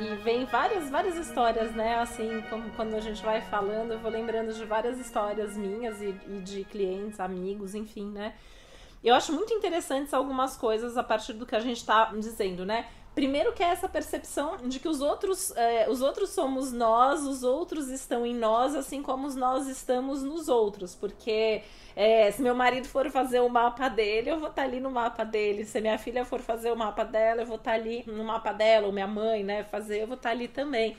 E 0.00 0.14
vem 0.22 0.44
várias, 0.44 0.88
várias 0.88 1.16
histórias, 1.16 1.74
né? 1.74 1.96
Assim, 1.96 2.40
como 2.48 2.70
quando 2.76 2.94
a 2.94 3.00
gente 3.00 3.20
vai 3.20 3.42
falando, 3.42 3.94
eu 3.94 3.98
vou 3.98 4.12
lembrando 4.12 4.54
de 4.54 4.64
várias 4.64 4.96
histórias 5.00 5.56
minhas 5.56 6.00
e, 6.00 6.14
e 6.28 6.40
de 6.40 6.62
clientes, 6.62 7.18
amigos, 7.18 7.74
enfim, 7.74 8.12
né? 8.12 8.32
Eu 9.02 9.14
acho 9.14 9.32
muito 9.32 9.52
interessantes 9.54 10.12
algumas 10.12 10.56
coisas 10.56 10.96
a 10.96 11.02
partir 11.02 11.32
do 11.34 11.46
que 11.46 11.54
a 11.54 11.60
gente 11.60 11.78
está 11.78 12.06
dizendo, 12.14 12.64
né? 12.64 12.86
Primeiro 13.16 13.54
que 13.54 13.62
é 13.62 13.68
essa 13.68 13.88
percepção 13.88 14.58
de 14.68 14.78
que 14.78 14.86
os 14.86 15.00
outros, 15.00 15.50
é, 15.56 15.88
os 15.88 16.02
outros 16.02 16.28
somos 16.30 16.70
nós, 16.70 17.22
os 17.22 17.42
outros 17.42 17.88
estão 17.88 18.26
em 18.26 18.34
nós, 18.34 18.74
assim 18.74 19.02
como 19.02 19.26
nós 19.30 19.66
estamos 19.68 20.22
nos 20.22 20.48
outros. 20.48 20.94
Porque 20.94 21.62
é, 21.96 22.30
se 22.30 22.42
meu 22.42 22.54
marido 22.54 22.86
for 22.86 23.10
fazer 23.10 23.40
o 23.40 23.48
mapa 23.48 23.88
dele, 23.88 24.28
eu 24.28 24.38
vou 24.38 24.50
estar 24.50 24.60
tá 24.60 24.68
ali 24.68 24.80
no 24.80 24.90
mapa 24.90 25.24
dele. 25.24 25.64
Se 25.64 25.80
minha 25.80 25.96
filha 25.96 26.26
for 26.26 26.40
fazer 26.40 26.70
o 26.70 26.76
mapa 26.76 27.04
dela, 27.04 27.40
eu 27.40 27.46
vou 27.46 27.56
estar 27.56 27.70
tá 27.70 27.76
ali 27.78 28.04
no 28.06 28.22
mapa 28.22 28.52
dela, 28.52 28.86
ou 28.86 28.92
minha 28.92 29.06
mãe, 29.06 29.42
né, 29.42 29.64
fazer, 29.64 30.02
eu 30.02 30.06
vou 30.06 30.16
estar 30.16 30.28
tá 30.28 30.34
ali 30.34 30.46
também. 30.46 30.94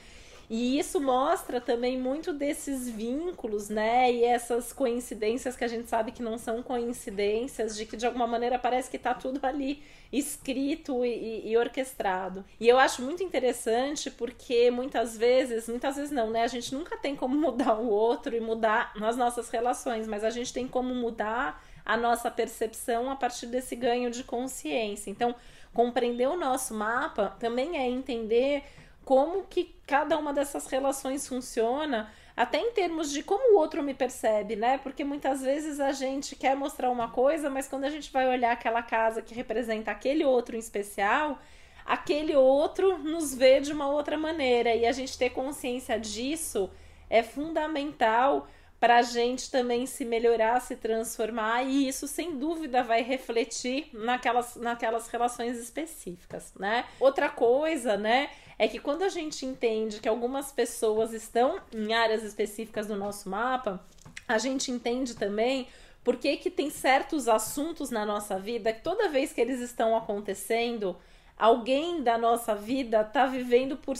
E 0.49 0.79
isso 0.79 1.01
mostra 1.01 1.59
também 1.59 1.99
muito 1.99 2.31
desses 2.31 2.89
vínculos, 2.89 3.67
né? 3.67 4.11
E 4.11 4.23
essas 4.23 4.71
coincidências 4.71 5.57
que 5.57 5.63
a 5.63 5.67
gente 5.67 5.89
sabe 5.89 6.13
que 6.13 6.23
não 6.23 6.37
são 6.37 6.63
coincidências, 6.63 7.75
de 7.75 7.85
que 7.85 7.97
de 7.97 8.05
alguma 8.05 8.25
maneira 8.25 8.57
parece 8.57 8.89
que 8.89 8.97
tá 8.97 9.13
tudo 9.13 9.45
ali 9.45 9.83
escrito 10.11 11.03
e, 11.03 11.49
e, 11.49 11.57
orquestrado. 11.57 12.45
E 12.61 12.67
eu 12.67 12.79
acho 12.79 13.01
muito 13.01 13.21
interessante 13.21 14.09
porque 14.09 14.71
muitas 14.71 15.17
vezes, 15.17 15.67
muitas 15.67 15.97
vezes 15.97 16.11
não, 16.11 16.29
né? 16.29 16.43
A 16.43 16.47
gente 16.47 16.73
nunca 16.73 16.95
tem 16.95 17.13
como 17.13 17.35
mudar 17.39 17.77
o 17.77 17.89
outro 17.89 18.33
e 18.33 18.39
mudar 18.39 18.93
as 19.01 19.17
nossas 19.17 19.49
relações, 19.49 20.07
mas 20.07 20.23
a 20.23 20.29
gente 20.29 20.53
tem 20.53 20.65
como 20.65 20.95
mudar 20.95 21.61
a 21.85 21.97
nossa 21.97 22.31
percepção 22.31 23.09
a 23.09 23.17
partir 23.17 23.47
desse 23.47 23.75
ganho 23.75 24.09
de 24.09 24.23
consciência. 24.23 25.09
Então, 25.09 25.35
compreender 25.73 26.27
o 26.27 26.37
nosso 26.37 26.73
mapa 26.73 27.35
também 27.39 27.77
é 27.77 27.89
entender 27.89 28.63
como 29.07 29.45
que 29.45 29.73
cada 29.87 30.17
uma 30.17 30.33
dessas 30.33 30.67
relações 30.67 31.25
funciona, 31.25 32.11
até 32.35 32.59
em 32.59 32.73
termos 32.73 33.09
de 33.09 33.23
como 33.23 33.53
o 33.53 33.57
outro 33.57 33.81
me 33.81 33.93
percebe, 33.93 34.57
né? 34.57 34.79
Porque 34.79 35.01
muitas 35.01 35.41
vezes 35.41 35.79
a 35.79 35.93
gente 35.93 36.35
quer 36.35 36.57
mostrar 36.57 36.89
uma 36.89 37.09
coisa, 37.09 37.49
mas 37.49 37.69
quando 37.69 37.85
a 37.85 37.89
gente 37.89 38.11
vai 38.11 38.27
olhar 38.27 38.51
aquela 38.51 38.83
casa 38.83 39.21
que 39.21 39.33
representa 39.33 39.91
aquele 39.91 40.25
outro 40.25 40.57
em 40.57 40.59
especial, 40.59 41.39
aquele 41.85 42.35
outro 42.35 42.97
nos 42.97 43.33
vê 43.33 43.61
de 43.61 43.71
uma 43.71 43.87
outra 43.87 44.17
maneira 44.17 44.75
e 44.75 44.85
a 44.85 44.91
gente 44.91 45.17
ter 45.17 45.29
consciência 45.29 45.97
disso 45.97 46.69
é 47.09 47.23
fundamental 47.23 48.45
para 48.79 48.97
a 48.97 49.01
gente 49.01 49.49
também 49.49 49.85
se 49.85 50.05
melhorar, 50.05 50.59
se 50.61 50.75
transformar, 50.75 51.63
e 51.63 51.87
isso 51.87 52.07
sem 52.07 52.37
dúvida 52.37 52.83
vai 52.83 53.01
refletir 53.01 53.89
naquelas, 53.91 54.55
naquelas 54.55 55.07
relações 55.07 55.57
específicas, 55.57 56.53
né? 56.59 56.85
Outra 56.99 57.27
coisa, 57.27 57.97
né, 57.97 58.29
é 58.59 58.67
que 58.67 58.79
quando 58.79 59.03
a 59.03 59.09
gente 59.09 59.45
entende 59.45 59.99
que 59.99 60.07
algumas 60.07 60.51
pessoas 60.51 61.11
estão 61.11 61.59
em 61.73 61.93
áreas 61.93 62.23
específicas 62.23 62.87
do 62.87 62.95
nosso 62.95 63.29
mapa, 63.29 63.83
a 64.27 64.37
gente 64.37 64.71
entende 64.71 65.15
também 65.15 65.67
por 66.03 66.17
que, 66.17 66.37
que 66.37 66.49
tem 66.49 66.69
certos 66.69 67.27
assuntos 67.27 67.89
na 67.89 68.05
nossa 68.05 68.39
vida 68.39 68.71
que 68.71 68.81
toda 68.81 69.09
vez 69.09 69.33
que 69.33 69.41
eles 69.41 69.59
estão 69.59 69.95
acontecendo, 69.95 70.95
alguém 71.37 72.01
da 72.01 72.17
nossa 72.17 72.55
vida 72.55 73.01
está 73.01 73.25
vivendo 73.25 73.75
por, 73.75 73.95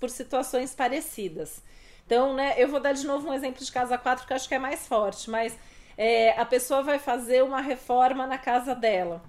por 0.00 0.10
situações 0.10 0.74
parecidas. 0.74 1.62
Então, 2.06 2.34
né, 2.34 2.54
eu 2.58 2.68
vou 2.68 2.80
dar 2.80 2.92
de 2.92 3.06
novo 3.06 3.28
um 3.28 3.32
exemplo 3.34 3.64
de 3.64 3.72
casa 3.72 3.96
4 3.96 4.26
que 4.26 4.32
eu 4.32 4.36
acho 4.36 4.48
que 4.48 4.54
é 4.54 4.58
mais 4.58 4.86
forte, 4.86 5.30
mas 5.30 5.56
é, 5.96 6.38
a 6.38 6.44
pessoa 6.44 6.82
vai 6.82 6.98
fazer 6.98 7.42
uma 7.42 7.60
reforma 7.60 8.26
na 8.26 8.38
casa 8.38 8.74
dela. 8.74 9.22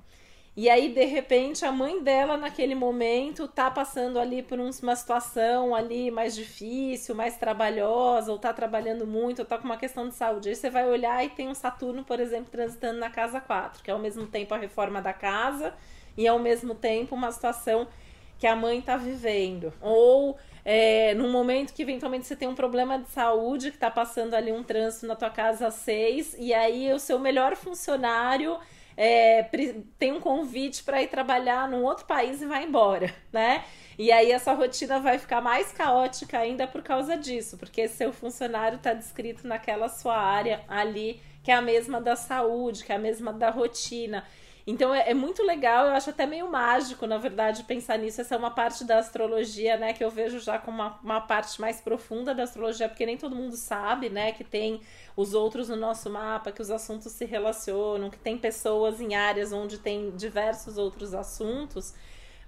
E 0.56 0.70
aí, 0.70 0.94
de 0.94 1.04
repente, 1.06 1.66
a 1.66 1.72
mãe 1.72 2.04
dela, 2.04 2.38
naquele 2.38 2.76
momento, 2.76 3.48
tá 3.48 3.72
passando 3.72 4.20
ali 4.20 4.44
por 4.44 4.60
uma 4.60 4.96
situação 4.96 5.74
ali 5.74 6.12
mais 6.12 6.36
difícil, 6.36 7.16
mais 7.16 7.38
trabalhosa, 7.38 8.32
ou 8.32 8.38
tá 8.38 8.54
trabalhando 8.54 9.08
muito, 9.08 9.40
ou 9.40 9.46
tá 9.46 9.58
com 9.58 9.64
uma 9.66 9.78
questão 9.78 10.08
de 10.08 10.14
saúde. 10.14 10.50
Aí 10.50 10.56
você 10.56 10.70
vai 10.70 10.88
olhar 10.88 11.26
e 11.26 11.30
tem 11.30 11.48
um 11.50 11.56
Saturno, 11.56 12.04
por 12.04 12.20
exemplo, 12.20 12.52
transitando 12.52 13.00
na 13.00 13.10
casa 13.10 13.42
4, 13.42 13.82
que 13.82 13.90
é 13.90 13.94
ao 13.96 14.00
mesmo 14.00 14.28
tempo 14.28 14.54
a 14.54 14.58
reforma 14.58 15.02
da 15.02 15.12
casa 15.12 15.74
e 16.16 16.28
ao 16.28 16.38
mesmo 16.38 16.76
tempo 16.76 17.16
uma 17.16 17.32
situação 17.32 17.88
que 18.44 18.48
a 18.48 18.58
mãe 18.58 18.82
tá 18.82 18.98
vivendo. 18.98 19.72
Ou 19.80 20.38
é, 20.66 21.14
num 21.14 21.32
momento 21.32 21.74
que 21.74 21.82
eventualmente 21.82 22.28
você 22.28 22.36
tem 22.36 22.46
um 22.46 22.54
problema 22.54 23.00
de 23.00 23.10
saúde, 23.10 23.70
que 23.70 23.78
está 23.78 23.90
passando 23.90 24.34
ali 24.34 24.52
um 24.52 24.62
trânsito 24.62 25.08
na 25.08 25.16
tua 25.16 25.30
casa 25.30 25.68
às 25.68 25.76
seis, 25.76 26.36
e 26.38 26.54
aí 26.54 26.92
o 26.92 27.00
seu 27.00 27.18
melhor 27.18 27.56
funcionário 27.56 28.60
é, 28.98 29.44
tem 29.98 30.12
um 30.12 30.20
convite 30.20 30.84
para 30.84 31.02
ir 31.02 31.08
trabalhar 31.08 31.70
num 31.70 31.86
outro 31.86 32.04
país 32.04 32.42
e 32.42 32.46
vai 32.46 32.66
embora, 32.66 33.16
né? 33.32 33.64
E 33.98 34.12
aí 34.12 34.30
essa 34.30 34.52
rotina 34.52 35.00
vai 35.00 35.18
ficar 35.18 35.40
mais 35.40 35.72
caótica 35.72 36.38
ainda 36.38 36.68
por 36.68 36.84
causa 36.84 37.16
disso, 37.16 37.58
porque 37.58 37.88
seu 37.88 38.12
funcionário 38.12 38.76
está 38.76 38.94
descrito 38.94 39.48
naquela 39.48 39.88
sua 39.88 40.18
área 40.18 40.66
ali, 40.68 41.22
que 41.42 41.50
é 41.50 41.54
a 41.54 41.62
mesma 41.62 42.02
da 42.02 42.18
saúde, 42.18 42.84
que 42.84 42.92
é 42.92 42.96
a 42.96 43.00
mesma 43.00 43.32
da 43.32 43.50
rotina. 43.50 44.26
Então 44.65 44.95
é, 44.95 45.10
é, 45.10 45.13
muito 45.13 45.43
legal, 45.43 45.88
eu 45.88 45.91
acho 45.91 46.10
até 46.10 46.26
meio 46.26 46.49
mágico, 46.49 47.06
na 47.06 47.17
verdade, 47.17 47.63
pensar 47.63 47.97
nisso. 47.97 48.21
Essa 48.21 48.36
é 48.36 48.38
uma 48.38 48.52
parte 48.52 48.86
da 48.86 48.97
astrologia, 48.97 49.76
né, 49.76 49.91
que 49.93 50.04
eu 50.04 50.10
vejo 50.10 50.39
já 50.39 50.58
como 50.58 50.78
uma, 50.78 50.99
uma 51.04 51.21
parte 51.21 51.60
mais 51.60 51.82
profunda 51.82 52.34
da 52.34 52.43
astrologia, 52.43 52.88
porque 52.88 53.06
nem 53.06 53.17
todo 53.17 53.36
mundo 53.36 53.58
sabe, 53.58 54.10
né, 54.10 54.32
que 54.32 54.43
tem 54.43 54.82
os 55.17 55.34
outros 55.34 55.67
no 55.67 55.76
nosso 55.76 56.10
mapa, 56.10 56.52
que 56.52 56.62
os 56.62 56.71
assuntos 56.71 57.12
se 57.12 57.26
relacionam, 57.26 58.10
que 58.10 58.17
tem 58.17 58.38
pessoas 58.38 59.02
em 59.02 59.15
áreas 59.15 59.52
onde 59.52 59.78
tem 59.78 60.12
diversos 60.12 60.78
outros 60.78 61.13
assuntos, 61.13 61.93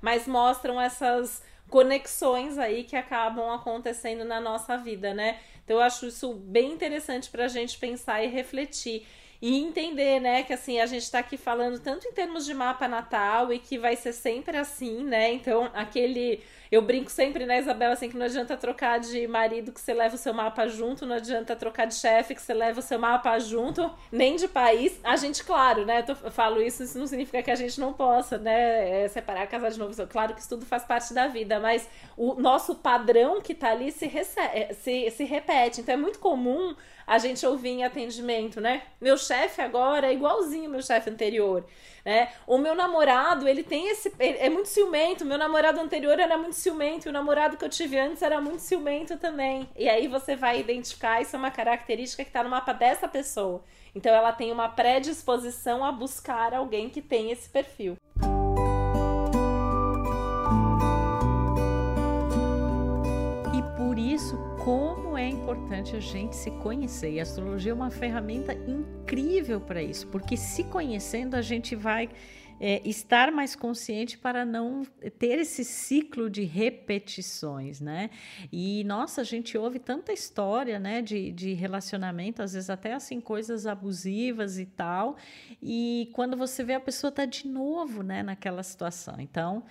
mas 0.01 0.25
mostram 0.25 0.79
essas 0.79 1.43
conexões 1.69 2.57
aí 2.57 2.83
que 2.83 2.95
acabam 2.95 3.49
acontecendo 3.49 4.23
na 4.23 4.39
nossa 4.39 4.77
vida, 4.77 5.13
né? 5.13 5.39
Então 5.63 5.77
eu 5.77 5.83
acho 5.83 6.05
isso 6.05 6.33
bem 6.33 6.71
interessante 6.71 7.29
para 7.29 7.45
a 7.45 7.47
gente 7.47 7.77
pensar 7.77 8.23
e 8.23 8.27
refletir 8.27 9.05
e 9.41 9.57
entender, 9.57 10.19
né, 10.19 10.43
que 10.43 10.53
assim, 10.53 10.79
a 10.79 10.85
gente 10.85 11.03
está 11.03 11.19
aqui 11.19 11.37
falando 11.37 11.79
tanto 11.79 12.07
em 12.07 12.11
termos 12.13 12.45
de 12.45 12.53
mapa 12.53 12.87
natal 12.87 13.51
e 13.53 13.59
que 13.59 13.77
vai 13.77 13.95
ser 13.95 14.13
sempre 14.13 14.57
assim, 14.57 15.03
né? 15.03 15.33
Então, 15.33 15.69
aquele. 15.73 16.41
Eu 16.71 16.81
brinco 16.81 17.09
sempre, 17.11 17.45
né, 17.45 17.59
Isabela, 17.59 17.93
assim, 17.93 18.09
que 18.09 18.17
não 18.17 18.25
adianta 18.25 18.57
trocar 18.57 18.99
de 18.99 19.27
marido 19.27 19.71
que 19.71 19.79
você 19.79 19.93
leva 19.93 20.15
o 20.15 20.17
seu 20.17 20.33
mapa 20.33 20.67
junto, 20.67 21.05
não 21.05 21.15
adianta 21.15 21.55
trocar 21.55 21.85
de 21.85 21.95
chefe 21.95 22.35
que 22.35 22.41
você 22.41 22.53
leva 22.53 22.79
o 22.79 22.83
seu 22.83 22.99
mapa 22.99 23.37
junto, 23.39 23.91
nem 24.11 24.35
de 24.35 24.47
país. 24.47 24.99
A 25.03 25.15
gente, 25.15 25.43
claro, 25.43 25.85
né, 25.85 26.03
eu 26.07 26.31
falo 26.31 26.61
isso, 26.61 26.83
isso 26.83 26.97
não 26.97 27.07
significa 27.07 27.41
que 27.43 27.51
a 27.51 27.55
gente 27.55 27.79
não 27.79 27.93
possa, 27.93 28.37
né, 28.37 29.03
é, 29.03 29.07
separar, 29.07 29.47
casar 29.47 29.71
de 29.71 29.79
novo. 29.79 30.07
Claro 30.07 30.33
que 30.33 30.39
isso 30.39 30.49
tudo 30.49 30.65
faz 30.65 30.83
parte 30.83 31.13
da 31.13 31.27
vida, 31.27 31.59
mas 31.59 31.87
o 32.17 32.35
nosso 32.35 32.75
padrão 32.75 33.41
que 33.41 33.53
tá 33.53 33.71
ali 33.71 33.91
se, 33.91 34.07
recebe, 34.07 34.73
se, 34.73 35.09
se 35.11 35.23
repete. 35.23 35.81
Então, 35.81 35.93
é 35.93 35.97
muito 35.97 36.19
comum 36.19 36.75
a 37.05 37.17
gente 37.17 37.45
ouvir 37.45 37.69
em 37.69 37.83
atendimento, 37.83 38.59
né? 38.59 38.81
Meu 38.99 39.17
chefe 39.17 39.61
agora 39.61 40.07
é 40.07 40.13
igualzinho 40.13 40.69
meu 40.69 40.81
chefe 40.81 41.09
anterior, 41.09 41.63
né? 42.03 42.31
O 42.47 42.57
meu 42.57 42.73
namorado, 42.73 43.47
ele 43.47 43.63
tem 43.63 43.89
esse. 43.89 44.11
Ele 44.19 44.37
é 44.39 44.49
muito 44.49 44.69
ciumento. 44.69 45.23
Meu 45.23 45.37
namorado 45.37 45.79
anterior 45.79 46.19
era 46.19 46.37
muito 46.37 46.54
ciumento. 46.55 47.07
E 47.07 47.09
o 47.09 47.13
namorado 47.13 47.57
que 47.57 47.65
eu 47.65 47.69
tive 47.69 47.99
antes 47.99 48.21
era 48.21 48.41
muito 48.41 48.59
ciumento 48.59 49.17
também. 49.17 49.69
E 49.75 49.87
aí 49.87 50.07
você 50.07 50.35
vai 50.35 50.59
identificar, 50.59 51.21
isso 51.21 51.35
é 51.35 51.39
uma 51.39 51.51
característica 51.51 52.23
que 52.23 52.29
está 52.29 52.43
no 52.43 52.49
mapa 52.49 52.73
dessa 52.73 53.07
pessoa. 53.07 53.63
Então 53.93 54.13
ela 54.13 54.31
tem 54.31 54.51
uma 54.51 54.67
predisposição 54.67 55.83
a 55.83 55.91
buscar 55.91 56.53
alguém 56.53 56.89
que 56.89 57.01
tem 57.01 57.31
esse 57.31 57.49
perfil. 57.49 57.95
E 63.53 63.77
por 63.77 63.97
isso 63.97 64.37
como 64.65 65.15
é 65.15 65.29
importante 65.29 65.95
a 65.95 65.99
gente 65.99 66.35
se 66.35 66.49
conhecer. 66.51 67.11
E 67.11 67.19
a 67.19 67.23
astrologia 67.23 67.71
é 67.71 67.75
uma 67.75 67.91
ferramenta 67.91 68.53
incrível 68.53 69.61
para 69.61 69.81
isso, 69.81 70.07
porque 70.07 70.35
se 70.35 70.63
conhecendo 70.63 71.35
a 71.35 71.41
gente 71.41 71.75
vai 71.75 72.09
é, 72.59 72.81
estar 72.87 73.31
mais 73.31 73.55
consciente 73.55 74.17
para 74.17 74.45
não 74.45 74.83
ter 75.19 75.39
esse 75.39 75.63
ciclo 75.63 76.29
de 76.29 76.43
repetições, 76.43 77.81
né? 77.81 78.09
E 78.51 78.83
nossa, 78.85 79.21
a 79.21 79.23
gente 79.23 79.57
ouve 79.57 79.79
tanta 79.79 80.13
história, 80.13 80.79
né, 80.79 81.01
de, 81.01 81.31
de 81.31 81.53
relacionamento, 81.53 82.41
às 82.41 82.53
vezes 82.53 82.69
até 82.69 82.93
assim 82.93 83.19
coisas 83.19 83.67
abusivas 83.67 84.57
e 84.57 84.65
tal. 84.65 85.17
E 85.61 86.09
quando 86.13 86.37
você 86.37 86.63
vê 86.63 86.73
a 86.73 86.79
pessoa 86.79 87.11
tá 87.11 87.25
de 87.25 87.47
novo, 87.47 88.03
né, 88.03 88.23
naquela 88.23 88.63
situação. 88.63 89.15
Então 89.19 89.63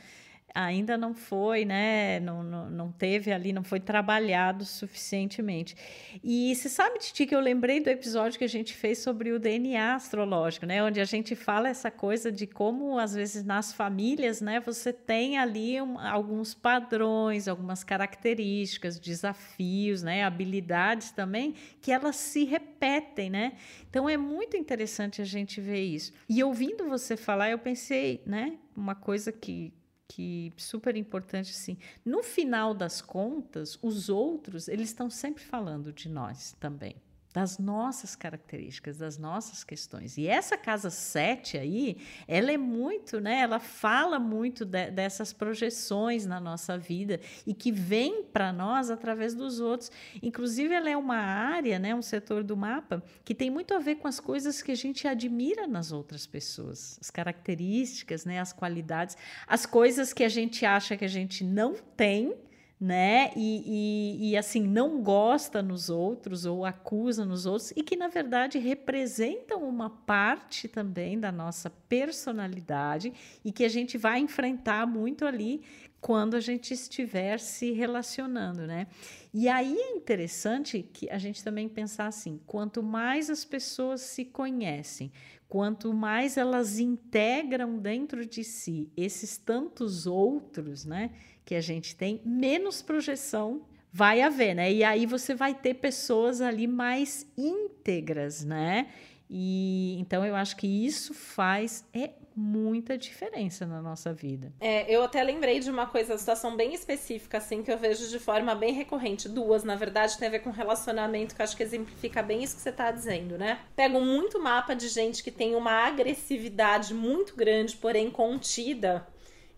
ainda 0.55 0.97
não 0.97 1.13
foi, 1.13 1.65
né? 1.65 2.21
Não, 2.21 2.45
não, 2.45 2.71
não, 2.71 2.93
teve 2.93 3.33
ali, 3.33 3.53
não 3.53 3.65
foi 3.65 3.81
trabalhado 3.81 4.65
suficientemente. 4.65 5.77
E 6.23 6.55
você 6.55 6.69
sabe, 6.69 7.01
Titi, 7.01 7.27
que 7.27 7.35
eu 7.35 7.41
lembrei 7.41 7.81
do 7.81 7.89
episódio 7.89 8.39
que 8.39 8.45
a 8.45 8.49
gente 8.49 8.73
fez 8.73 8.99
sobre 8.99 9.33
o 9.33 9.39
DNA 9.41 9.97
astrológico, 9.97 10.65
né? 10.65 10.83
Onde 10.85 11.01
a 11.01 11.05
gente 11.05 11.35
fala 11.35 11.69
essa 11.69 11.91
coisa 11.91 12.31
de 12.31 12.47
como, 12.47 12.99
às 12.99 13.15
vezes, 13.15 13.43
nas 13.43 13.73
famílias, 13.73 14.41
né, 14.41 14.61
você 14.61 14.93
tem 14.93 15.39
ali 15.39 15.81
um, 15.83 15.99
alguns 15.99 16.55
padrões, 16.55 17.49
algumas 17.49 17.83
características, 17.83 19.01
desafios, 19.01 20.05
né? 20.05 20.23
Habilidades 20.23 21.11
também, 21.11 21.55
que 21.81 21.91
elas 21.91 22.15
se 22.15 22.45
repetem, 22.45 23.29
né? 23.29 23.55
Então 23.91 24.09
é 24.09 24.17
muito 24.17 24.57
interessante 24.57 25.21
a 25.21 25.25
gente 25.25 25.61
ver 25.61 25.83
isso. 25.83 26.13
E 26.29 26.45
ouvindo 26.45 26.89
você 26.89 27.17
falar, 27.17 27.51
eu 27.51 27.59
pensei, 27.59 28.23
né? 28.25 28.57
Uma 28.77 28.95
coisa 28.95 29.33
que 29.33 29.73
que 30.09 30.53
super 30.57 30.97
importante 30.97 31.51
assim. 31.51 31.79
No 32.05 32.23
final 32.23 32.75
das 32.75 33.01
contas, 33.01 33.79
os 33.83 34.09
outros, 34.09 34.69
eles 34.69 34.89
estão 34.89 35.09
sempre 35.11 35.43
falando 35.43 35.93
de 35.93 36.09
nós 36.09 36.53
também. 36.61 36.97
Das 37.35 37.59
nossas 37.59 38.15
características, 38.15 38.99
das 38.99 39.19
nossas 39.19 39.65
questões. 39.65 40.17
E 40.17 40.29
essa 40.29 40.57
casa 40.57 40.89
7 40.89 41.59
aí, 41.59 41.97
ela 42.29 42.53
é 42.53 42.57
muito, 42.57 43.21
né? 43.21 43.41
Ela 43.41 43.59
fala 43.59 44.21
muito 44.21 44.65
de, 44.65 44.89
dessas 44.93 45.33
projeções 45.33 46.25
na 46.27 46.39
nossa 46.39 46.79
vida 46.79 47.21
e 47.45 47.53
que 47.53 47.73
vem 47.73 48.23
para 48.23 48.53
nós 48.53 48.89
através 48.89 49.35
dos 49.35 49.59
outros. 49.59 49.91
Inclusive, 50.23 50.73
ela 50.73 50.89
é 50.89 50.97
uma 50.97 51.17
área, 51.17 51.77
né, 51.77 51.93
um 51.93 52.03
setor 52.03 52.45
do 52.45 52.57
mapa 52.57 53.03
que 53.25 53.35
tem 53.35 53.51
muito 53.51 53.75
a 53.75 53.81
ver 53.81 53.97
com 53.97 54.07
as 54.07 54.21
coisas 54.21 54.63
que 54.63 54.71
a 54.71 54.77
gente 54.77 55.09
admira 55.09 55.67
nas 55.67 55.91
outras 55.91 56.29
pessoas, 56.29 56.97
as 57.01 57.11
características, 57.11 58.25
né, 58.25 58.39
as 58.39 58.53
qualidades, 58.53 59.17
as 59.45 59.67
coisas 59.67 60.13
que 60.13 60.23
a 60.23 60.29
gente 60.29 60.65
acha 60.65 60.97
que 60.97 61.05
a 61.05 61.09
gente 61.09 61.43
não 61.43 61.75
tem 61.97 62.33
né? 62.81 63.31
E, 63.37 63.63
e, 63.67 64.31
e, 64.31 64.37
assim, 64.37 64.63
não 64.63 65.03
gosta 65.03 65.63
nos 65.63 65.89
outros 65.89 66.45
ou 66.45 66.65
acusa 66.65 67.25
nos 67.25 67.47
outros, 67.47 67.71
e 67.77 67.83
que 67.83 67.97
na 67.97 68.09
verdade 68.09 68.59
representam 68.59 69.67
uma 69.67 69.89
parte 69.89 70.69
também 70.69 71.19
da 71.19 71.31
nossa 71.31 71.71
personalidade 71.71 73.13
e 73.45 73.53
que 73.53 73.65
a 73.65 73.69
gente 73.69 73.97
vai 73.97 74.19
enfrentar 74.19 74.87
muito 74.87 75.25
ali 75.25 75.63
quando 76.05 76.35
a 76.35 76.41
gente 76.41 76.75
estiver 76.75 77.41
se 77.41 77.73
relacionando, 77.73 78.67
né? 78.67 78.87
E 79.33 79.49
aí 79.49 79.75
é 79.75 79.97
interessante 79.97 80.83
que 80.83 81.09
a 81.09 81.17
gente 81.17 81.43
também 81.43 81.67
pensar 81.67 82.09
assim: 82.09 82.39
quanto 82.47 82.83
mais 82.83 83.31
as 83.31 83.43
pessoas 83.43 84.03
se 84.03 84.23
conhecem, 84.27 85.11
quanto 85.49 85.95
mais 85.95 86.37
elas 86.37 86.79
integram 86.79 87.79
dentro 87.79 88.27
de 88.27 88.45
si 88.45 88.93
esses 88.95 89.39
tantos 89.39 90.07
outros, 90.07 90.85
né? 90.85 91.11
Que 91.45 91.55
a 91.55 91.61
gente 91.61 91.95
tem, 91.95 92.21
menos 92.25 92.83
projeção 92.83 93.63
vai 93.93 94.23
haver, 94.23 94.55
né? 94.55 94.73
E 94.73 94.83
aí 94.83 95.07
você 95.07 95.35
vai 95.35 95.55
ter 95.55 95.75
pessoas 95.75 96.41
ali 96.41 96.67
mais 96.67 97.27
íntegras, 97.39 98.45
né? 98.45 98.89
E 99.31 99.97
então 100.01 100.25
eu 100.25 100.35
acho 100.35 100.57
que 100.57 100.67
isso 100.67 101.15
faz 101.15 101.85
é 101.95 102.11
muita 102.37 102.99
diferença 102.99 103.65
na 103.65 103.81
nossa 103.81 104.13
vida. 104.13 104.53
É, 104.61 104.93
eu 104.93 105.05
até 105.05 105.23
lembrei 105.23 105.61
de 105.61 105.71
uma 105.71 105.87
coisa, 105.87 106.13
uma 106.13 106.19
situação 106.19 106.57
bem 106.57 106.75
específica, 106.75 107.39
assim, 107.39 107.63
que 107.63 107.71
eu 107.71 107.79
vejo 107.79 108.09
de 108.09 108.19
forma 108.19 108.55
bem 108.55 108.73
recorrente. 108.73 109.29
Duas, 109.29 109.63
na 109.63 109.77
verdade, 109.77 110.19
tem 110.19 110.29
a 110.29 110.31
ver 110.31 110.41
com 110.41 110.51
relacionamento, 110.51 111.35
que 111.35 111.43
acho 111.43 111.57
que 111.57 111.63
exemplifica 111.63 112.23
bem 112.23 112.43
isso 112.43 112.57
que 112.57 112.63
você 112.63 112.71
está 112.71 112.91
dizendo, 112.91 113.39
né? 113.39 113.61
Pego 113.77 114.01
muito 114.01 114.43
mapa 114.43 114.75
de 114.75 114.89
gente 114.89 115.23
que 115.23 115.31
tem 115.31 115.55
uma 115.55 115.87
agressividade 115.87 116.93
muito 116.93 117.37
grande, 117.37 117.77
porém 117.77 118.11
contida, 118.11 119.07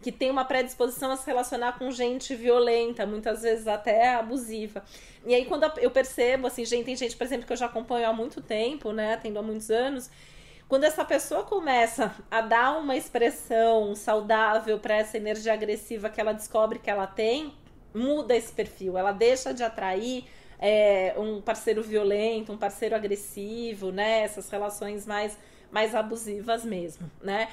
que 0.01 0.13
tem 0.13 0.31
uma 0.31 0.45
predisposição 0.45 1.11
a 1.11 1.17
se 1.17 1.27
relacionar 1.27 1.79
com 1.79 1.91
gente 1.91 2.35
violenta, 2.35 3.07
muitas 3.07 3.43
vezes 3.43 3.67
até 3.67 4.15
abusiva. 4.15 4.85
E 5.25 5.35
aí, 5.35 5.45
quando 5.47 5.65
eu 5.79 5.91
percebo, 5.91 6.47
assim, 6.47 6.65
gente, 6.65 6.85
tem 6.85 6.97
gente, 6.97 7.17
por 7.17 7.25
exemplo, 7.25 7.47
que 7.47 7.53
eu 7.53 7.57
já 7.57 7.67
acompanho 7.67 8.09
há 8.09 8.13
muito 8.13 8.41
tempo, 8.41 8.93
né, 8.93 9.15
atendo 9.15 9.39
há 9.39 9.43
muitos 9.43 9.71
anos, 9.71 10.11
quando 10.69 10.85
essa 10.85 11.05
pessoa 11.05 11.45
começa 11.45 12.15
a 12.31 12.41
dar 12.41 12.79
uma 12.79 12.97
expressão 12.97 13.95
saudável 13.95 14.79
para 14.79 14.97
essa 14.97 15.17
energia 15.17 15.53
agressiva 15.53 16.11
que 16.11 16.21
ela 16.21 16.33
descobre 16.33 16.79
que 16.79 16.91
ela 16.91 17.07
tem, 17.07 17.55
muda 17.95 18.37
esse 18.37 18.53
perfil, 18.53 18.99
ela 18.99 19.13
deixa 19.13 19.55
de 19.55 19.63
atrair 19.63 20.25
é, 20.59 21.15
um 21.17 21.41
parceiro 21.41 21.83
violento, 21.83 22.53
um 22.53 22.59
parceiro 22.59 22.95
agressivo, 22.95 23.91
né, 23.91 24.21
essas 24.23 24.51
relações 24.51 25.07
mais, 25.07 25.39
mais 25.71 25.95
abusivas 25.95 26.65
mesmo, 26.65 27.11
né. 27.23 27.49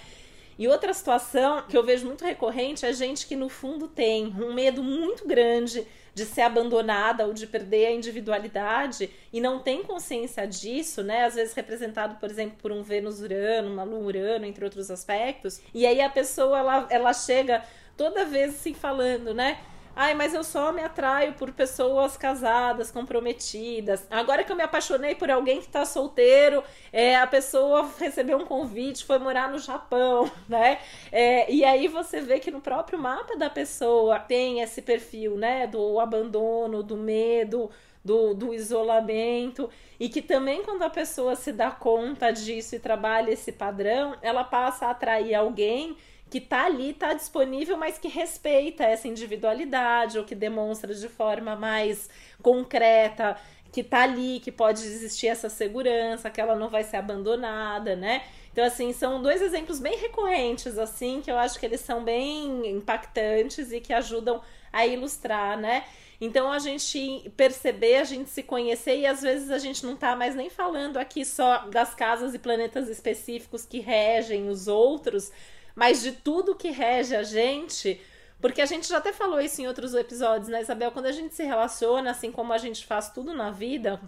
E 0.57 0.67
outra 0.67 0.93
situação 0.93 1.63
que 1.67 1.77
eu 1.77 1.83
vejo 1.83 2.05
muito 2.05 2.23
recorrente 2.23 2.85
é 2.85 2.93
gente 2.93 3.25
que 3.25 3.35
no 3.35 3.49
fundo 3.49 3.87
tem 3.87 4.27
um 4.27 4.53
medo 4.53 4.83
muito 4.83 5.27
grande 5.27 5.85
de 6.13 6.25
ser 6.25 6.41
abandonada 6.41 7.25
ou 7.25 7.33
de 7.33 7.47
perder 7.47 7.87
a 7.87 7.91
individualidade 7.91 9.09
e 9.31 9.41
não 9.41 9.59
tem 9.59 9.81
consciência 9.83 10.45
disso, 10.45 11.01
né? 11.01 11.25
Às 11.25 11.35
vezes 11.35 11.53
representado, 11.55 12.15
por 12.19 12.29
exemplo, 12.29 12.57
por 12.61 12.71
um 12.71 12.83
Vênus 12.83 13.19
Urano, 13.19 13.71
uma 13.71 13.83
Lua 13.83 13.99
Urano, 13.99 14.45
entre 14.45 14.63
outros 14.63 14.91
aspectos. 14.91 15.59
E 15.73 15.87
aí 15.87 16.01
a 16.01 16.09
pessoa 16.09 16.59
ela, 16.59 16.87
ela 16.89 17.13
chega 17.13 17.63
toda 17.97 18.25
vez 18.25 18.53
assim 18.55 18.73
falando, 18.73 19.33
né? 19.33 19.59
Ai, 19.95 20.15
mas 20.15 20.33
eu 20.33 20.43
só 20.43 20.71
me 20.71 20.81
atraio 20.81 21.33
por 21.33 21.51
pessoas 21.51 22.17
casadas, 22.17 22.89
comprometidas. 22.89 24.07
Agora 24.09 24.43
que 24.43 24.51
eu 24.51 24.55
me 24.55 24.63
apaixonei 24.63 25.13
por 25.13 25.29
alguém 25.29 25.61
que 25.61 25.67
tá 25.67 25.85
solteiro, 25.85 26.63
é, 26.91 27.15
a 27.15 27.27
pessoa 27.27 27.87
recebeu 27.99 28.39
um 28.39 28.45
convite, 28.45 29.05
foi 29.05 29.19
morar 29.19 29.51
no 29.51 29.59
Japão, 29.59 30.31
né? 30.49 30.79
É, 31.11 31.51
e 31.51 31.63
aí 31.63 31.87
você 31.87 32.21
vê 32.21 32.39
que 32.39 32.49
no 32.49 32.59
próprio 32.59 32.97
mapa 32.97 33.37
da 33.37 33.51
pessoa 33.51 34.19
tem 34.19 34.61
esse 34.61 34.81
perfil, 34.81 35.37
né? 35.37 35.67
Do 35.67 35.99
abandono, 35.99 36.81
do 36.81 36.97
medo, 36.97 37.69
do, 38.03 38.33
do, 38.33 38.53
isolamento 38.53 39.69
e 39.99 40.09
que 40.09 40.21
também 40.21 40.63
quando 40.63 40.81
a 40.81 40.89
pessoa 40.89 41.35
se 41.35 41.51
dá 41.53 41.71
conta 41.71 42.31
disso 42.31 42.75
e 42.75 42.79
trabalha 42.79 43.31
esse 43.31 43.51
padrão, 43.51 44.15
ela 44.21 44.43
passa 44.43 44.87
a 44.87 44.91
atrair 44.91 45.35
alguém 45.35 45.95
que 46.33 46.41
tá 46.41 46.65
ali, 46.65 46.93
tá 46.93 47.13
disponível, 47.13 47.77
mas 47.77 47.99
que 47.99 48.07
respeita 48.07 48.83
essa 48.83 49.07
individualidade 49.07 50.17
ou 50.17 50.25
que 50.25 50.33
demonstra 50.33 50.91
de 50.91 51.07
forma 51.07 51.55
mais 51.55 52.09
concreta 52.41 53.37
que 53.71 53.83
tá 53.83 54.01
ali, 54.01 54.39
que 54.39 54.51
pode 54.51 54.79
existir 54.83 55.27
essa 55.27 55.47
segurança, 55.47 56.31
que 56.31 56.41
ela 56.41 56.55
não 56.55 56.69
vai 56.69 56.83
ser 56.83 56.97
abandonada, 56.97 57.95
né? 57.95 58.23
Então, 58.51 58.65
assim, 58.65 58.91
são 58.93 59.21
dois 59.21 59.43
exemplos 59.43 59.79
bem 59.79 59.95
recorrentes, 59.95 60.75
assim, 60.79 61.21
que 61.21 61.29
eu 61.29 61.37
acho 61.37 61.59
que 61.59 61.67
eles 61.67 61.81
são 61.81 62.03
bem 62.03 62.67
impactantes 62.67 63.71
e 63.71 63.79
que 63.79 63.93
ajudam 63.93 64.41
a 64.71 64.87
ilustrar, 64.87 65.55
né? 65.55 65.83
Então, 66.19 66.51
a 66.51 66.57
gente 66.57 67.31
perceber, 67.37 67.97
a 67.97 68.03
gente 68.03 68.31
se 68.31 68.41
conhecer 68.41 68.97
e 68.97 69.05
às 69.05 69.21
vezes 69.21 69.51
a 69.51 69.59
gente 69.59 69.85
não 69.85 69.95
tá 69.95 70.15
mais 70.15 70.33
nem 70.33 70.49
falando 70.49 70.97
aqui 70.97 71.23
só 71.23 71.67
das 71.67 71.93
casas 71.93 72.33
e 72.33 72.39
planetas 72.39 72.89
específicos 72.89 73.65
que 73.67 73.79
regem 73.79 74.49
os 74.49 74.67
outros, 74.67 75.31
mas 75.75 76.01
de 76.01 76.11
tudo 76.11 76.55
que 76.55 76.69
rege 76.69 77.15
a 77.15 77.23
gente. 77.23 77.99
Porque 78.39 78.61
a 78.61 78.65
gente 78.65 78.87
já 78.87 78.97
até 78.97 79.13
falou 79.13 79.39
isso 79.39 79.61
em 79.61 79.67
outros 79.67 79.93
episódios, 79.93 80.49
né, 80.49 80.61
Isabel? 80.61 80.91
Quando 80.91 81.05
a 81.05 81.11
gente 81.11 81.33
se 81.33 81.43
relaciona, 81.43 82.11
assim 82.11 82.31
como 82.31 82.51
a 82.51 82.57
gente 82.57 82.85
faz 82.85 83.09
tudo 83.09 83.33
na 83.33 83.51
vida, 83.51 84.01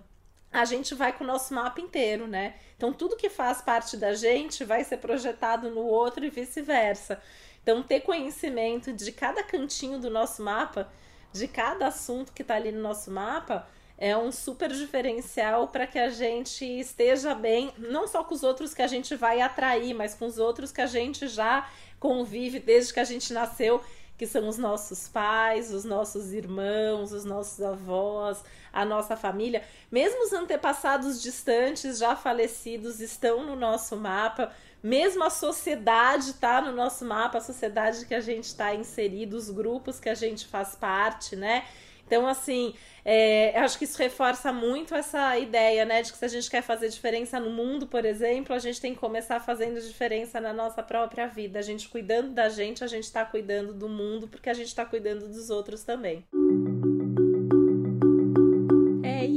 a 0.51 0.65
gente 0.65 0.93
vai 0.95 1.11
com 1.13 1.23
o 1.23 1.27
nosso 1.27 1.53
mapa 1.53 1.81
inteiro, 1.81 2.27
né? 2.27 2.55
Então, 2.77 2.93
tudo 2.93 3.17
que 3.17 3.29
faz 3.29 3.61
parte 3.61 3.97
da 3.97 4.13
gente 4.13 4.63
vai 4.63 4.83
ser 4.83 4.97
projetado 4.97 5.69
no 5.69 5.81
outro 5.81 6.25
e 6.25 6.29
vice-versa. 6.29 7.21
Então, 7.61 7.81
ter 7.81 8.01
conhecimento 8.01 8.93
de 8.93 9.11
cada 9.11 9.43
cantinho 9.43 9.99
do 9.99 10.09
nosso 10.09 10.43
mapa, 10.43 10.91
de 11.33 11.47
cada 11.47 11.87
assunto 11.87 12.31
que 12.31 12.41
está 12.41 12.55
ali 12.55 12.71
no 12.71 12.81
nosso 12.81 13.11
mapa, 13.11 13.67
é 13.97 14.15
um 14.17 14.31
super 14.31 14.69
diferencial 14.71 15.67
para 15.69 15.87
que 15.87 15.97
a 15.97 16.09
gente 16.09 16.65
esteja 16.65 17.33
bem, 17.33 17.71
não 17.77 18.07
só 18.07 18.23
com 18.23 18.35
os 18.35 18.43
outros 18.43 18.73
que 18.73 18.81
a 18.81 18.87
gente 18.87 19.15
vai 19.15 19.41
atrair, 19.41 19.93
mas 19.93 20.13
com 20.13 20.25
os 20.25 20.37
outros 20.37 20.71
que 20.71 20.81
a 20.81 20.87
gente 20.87 21.27
já 21.27 21.69
convive 21.99 22.59
desde 22.59 22.93
que 22.93 22.99
a 22.99 23.05
gente 23.05 23.31
nasceu, 23.31 23.81
que 24.17 24.25
são 24.25 24.47
os 24.47 24.57
nossos 24.57 25.07
pais, 25.07 25.73
os 25.73 25.83
nossos 25.83 26.33
irmãos, 26.33 27.11
os 27.11 27.25
nossos 27.25 27.61
avós, 27.61 28.43
a 28.71 28.85
nossa 28.85 29.15
família. 29.17 29.63
Mesmo 29.91 30.25
os 30.25 30.33
antepassados 30.33 31.21
distantes, 31.21 31.97
já 31.97 32.15
falecidos, 32.15 32.99
estão 32.99 33.45
no 33.45 33.55
nosso 33.55 33.95
mapa. 33.97 34.51
Mesmo 34.81 35.23
a 35.23 35.29
sociedade 35.29 36.31
está 36.31 36.61
no 36.61 36.71
nosso 36.71 37.03
mapa, 37.03 37.39
a 37.39 37.41
sociedade 37.41 38.05
que 38.05 38.13
a 38.13 38.21
gente 38.21 38.45
está 38.45 38.73
inserido, 38.73 39.35
os 39.35 39.49
grupos 39.49 39.99
que 39.99 40.09
a 40.09 40.15
gente 40.15 40.45
faz 40.45 40.75
parte, 40.75 41.35
né? 41.35 41.65
Então, 42.05 42.27
assim, 42.27 42.73
é, 43.03 43.57
acho 43.59 43.77
que 43.77 43.85
isso 43.85 43.97
reforça 43.97 44.53
muito 44.53 44.93
essa 44.93 45.37
ideia, 45.37 45.85
né, 45.85 46.01
de 46.01 46.11
que 46.11 46.17
se 46.17 46.25
a 46.25 46.27
gente 46.27 46.49
quer 46.49 46.61
fazer 46.61 46.89
diferença 46.89 47.39
no 47.39 47.49
mundo, 47.49 47.87
por 47.87 48.05
exemplo, 48.05 48.55
a 48.55 48.59
gente 48.59 48.79
tem 48.79 48.93
que 48.93 48.99
começar 48.99 49.39
fazendo 49.39 49.79
diferença 49.81 50.39
na 50.39 50.53
nossa 50.53 50.83
própria 50.83 51.27
vida. 51.27 51.59
A 51.59 51.61
gente 51.61 51.89
cuidando 51.89 52.29
da 52.29 52.49
gente, 52.49 52.83
a 52.83 52.87
gente 52.87 53.03
está 53.03 53.25
cuidando 53.25 53.73
do 53.73 53.89
mundo, 53.89 54.27
porque 54.27 54.49
a 54.49 54.53
gente 54.53 54.67
está 54.67 54.85
cuidando 54.85 55.27
dos 55.27 55.49
outros 55.49 55.83
também 55.83 56.25
e 56.33 56.94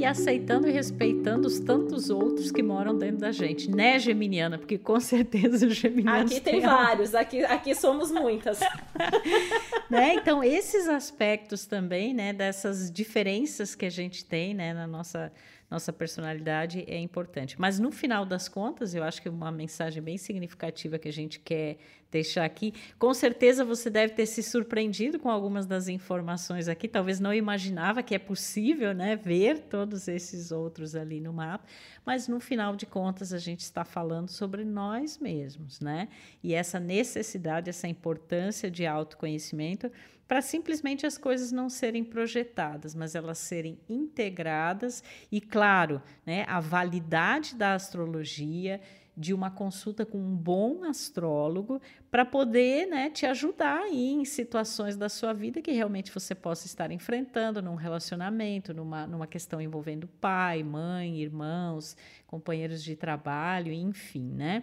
aceitando 0.09 0.69
e 0.69 0.71
respeitando 0.71 1.47
os 1.47 1.59
tantos 1.61 2.11
outros 2.11 2.51
que 2.51 2.63
moram 2.63 2.97
dentro 2.97 3.19
da 3.19 3.33
gente, 3.33 3.71
né, 3.71 3.99
Geminiana? 3.99 4.59
Porque 4.59 4.79
com 4.79 4.99
certeza 5.01 5.67
os 5.67 5.75
geminianos. 5.75 6.33
Aqui 6.33 6.41
tem 6.41 6.61
vários, 6.61 7.15
aqui, 7.15 7.45
aqui 7.45 7.75
somos 7.75 8.11
muitas. 8.11 8.61
né? 9.89 10.15
Então, 10.15 10.43
esses 10.43 10.89
aspectos 10.89 11.67
também, 11.67 12.13
né, 12.13 12.33
dessas 12.33 12.91
diferenças 12.91 13.75
que 13.75 13.87
a 13.87 13.91
gente 13.91 14.25
tem, 14.25 14.55
né, 14.55 14.75
na 14.75 14.87
nossa 14.87 15.33
nossa 15.71 15.93
personalidade 15.93 16.85
é 16.89 16.99
importante. 16.99 17.61
Mas 17.61 17.79
no 17.79 17.91
final 17.91 18.25
das 18.25 18.49
contas, 18.49 18.95
eu 18.95 19.03
acho 19.03 19.21
que 19.21 19.29
uma 19.29 19.53
mensagem 19.53 20.03
bem 20.03 20.17
significativa 20.17 20.99
que 20.99 21.09
a 21.09 21.13
gente 21.13 21.39
quer 21.39 21.77
deixar 22.11 22.45
aqui, 22.45 22.73
com 22.99 23.13
certeza 23.13 23.65
você 23.65 23.91
deve 23.91 24.15
ter 24.15 24.25
se 24.25 24.43
surpreendido 24.43 25.19
com 25.19 25.29
algumas 25.29 25.67
das 25.67 25.89
informações 25.89 26.67
aqui, 26.67 26.89
talvez 26.89 27.21
não 27.21 27.35
imaginava 27.35 28.03
que 28.03 28.15
é 28.15 28.19
possível, 28.19 28.95
né, 28.95 29.15
ver 29.15 29.59
todos 29.65 30.09
esses 30.09 30.51
outros 30.51 30.95
ali 30.95 31.21
no 31.21 31.35
mapa, 31.35 31.67
mas 32.07 32.27
no 32.27 32.41
final 32.41 32.75
de 32.75 32.87
contas 32.87 33.35
a 33.35 33.39
gente 33.39 33.61
está 33.61 33.85
falando 33.85 34.31
sobre 34.31 34.65
nós 34.65 35.19
mesmos, 35.19 35.81
né? 35.81 36.09
E 36.43 36.55
essa 36.55 36.81
necessidade, 36.81 37.69
essa 37.69 37.87
importância 37.87 38.71
de 38.71 38.87
autoconhecimento 38.87 39.93
para 40.29 40.43
simplesmente 40.43 41.07
as 41.07 41.17
coisas 41.17 41.51
não 41.51 41.71
serem 41.71 42.05
projetadas, 42.05 42.95
mas 42.95 43.15
elas 43.15 43.39
serem 43.39 43.81
integradas 43.89 45.03
e, 45.33 45.41
claro, 45.41 46.03
né, 46.25 46.45
a 46.47 46.61
validade 46.61 47.57
da 47.57 47.73
astrologia 47.73 48.79
de 49.17 49.35
uma 49.35 49.51
consulta 49.51 50.07
com 50.07 50.17
um 50.17 50.37
bom 50.37 50.85
astrólogo 50.85 51.83
para 52.09 52.25
poder 52.25 52.87
né, 52.87 53.11
te 53.11 53.27
ajudar 53.27 53.81
aí 53.81 54.13
em 54.13 54.25
situações 54.25 54.97
da 54.97 55.09
sua 55.09 55.33
vida 55.33 55.61
que 55.61 55.73
realmente 55.73 56.13
você 56.13 56.37
possa 56.37 56.67
estar 56.67 56.93
enfrentando 56.93 57.61
num 57.61 57.75
relacionamento, 57.75 58.73
numa, 58.73 59.09
numa 59.09 59.27
questão 59.27 59.61
envolvendo 59.61 60.07
pai, 60.21 60.63
mãe, 60.63 61.21
irmãos, 61.21 61.97
companheiros 62.29 62.85
de 62.85 62.95
trabalho, 62.95 63.73
enfim, 63.73 64.31
né? 64.35 64.63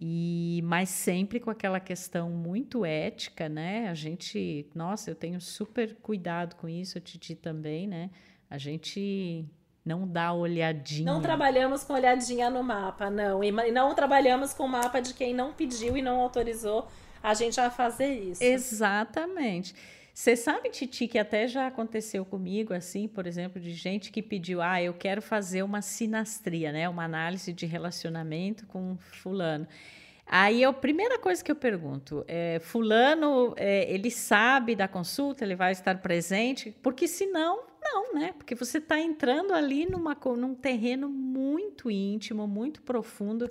E 0.00 0.60
mas 0.64 0.90
sempre 0.90 1.40
com 1.40 1.48
aquela 1.48 1.80
questão 1.80 2.28
muito 2.30 2.84
ética, 2.84 3.48
né? 3.48 3.88
A 3.88 3.94
gente, 3.94 4.68
nossa, 4.74 5.10
eu 5.10 5.14
tenho 5.14 5.40
super 5.40 5.96
cuidado 6.02 6.54
com 6.56 6.68
isso, 6.68 6.98
a 6.98 7.00
Titi 7.00 7.34
também, 7.34 7.86
né? 7.86 8.10
A 8.50 8.58
gente 8.58 9.46
não 9.84 10.06
dá 10.06 10.32
olhadinha. 10.32 11.10
Não 11.10 11.22
trabalhamos 11.22 11.84
com 11.84 11.94
olhadinha 11.94 12.50
no 12.50 12.62
mapa, 12.62 13.08
não. 13.08 13.42
E 13.42 13.50
não 13.70 13.94
trabalhamos 13.94 14.52
com 14.52 14.64
o 14.64 14.68
mapa 14.68 15.00
de 15.00 15.14
quem 15.14 15.32
não 15.32 15.52
pediu 15.52 15.96
e 15.96 16.02
não 16.02 16.20
autorizou 16.20 16.88
a 17.22 17.32
gente 17.34 17.60
a 17.60 17.70
fazer 17.70 18.12
isso. 18.12 18.42
Exatamente. 18.42 19.74
Você 20.16 20.34
sabe, 20.34 20.70
Titi, 20.70 21.06
que 21.06 21.18
até 21.18 21.46
já 21.46 21.66
aconteceu 21.66 22.24
comigo, 22.24 22.72
assim, 22.72 23.06
por 23.06 23.26
exemplo, 23.26 23.60
de 23.60 23.74
gente 23.74 24.10
que 24.10 24.22
pediu, 24.22 24.62
ah, 24.62 24.82
eu 24.82 24.94
quero 24.94 25.20
fazer 25.20 25.62
uma 25.62 25.82
sinastria, 25.82 26.72
né? 26.72 26.88
Uma 26.88 27.04
análise 27.04 27.52
de 27.52 27.66
relacionamento 27.66 28.64
com 28.64 28.96
fulano. 28.96 29.68
Aí 30.26 30.64
a 30.64 30.72
primeira 30.72 31.18
coisa 31.18 31.44
que 31.44 31.52
eu 31.52 31.54
pergunto 31.54 32.24
é: 32.26 32.58
fulano, 32.60 33.52
é, 33.58 33.92
ele 33.92 34.10
sabe 34.10 34.74
da 34.74 34.88
consulta, 34.88 35.44
ele 35.44 35.54
vai 35.54 35.72
estar 35.72 36.00
presente? 36.00 36.74
Porque 36.82 37.06
senão 37.06 37.66
não, 37.82 38.14
né? 38.14 38.34
Porque 38.38 38.54
você 38.54 38.78
está 38.78 38.98
entrando 38.98 39.52
ali 39.52 39.84
numa, 39.84 40.16
num 40.36 40.54
terreno 40.54 41.10
muito 41.10 41.90
íntimo, 41.90 42.46
muito 42.46 42.80
profundo. 42.80 43.50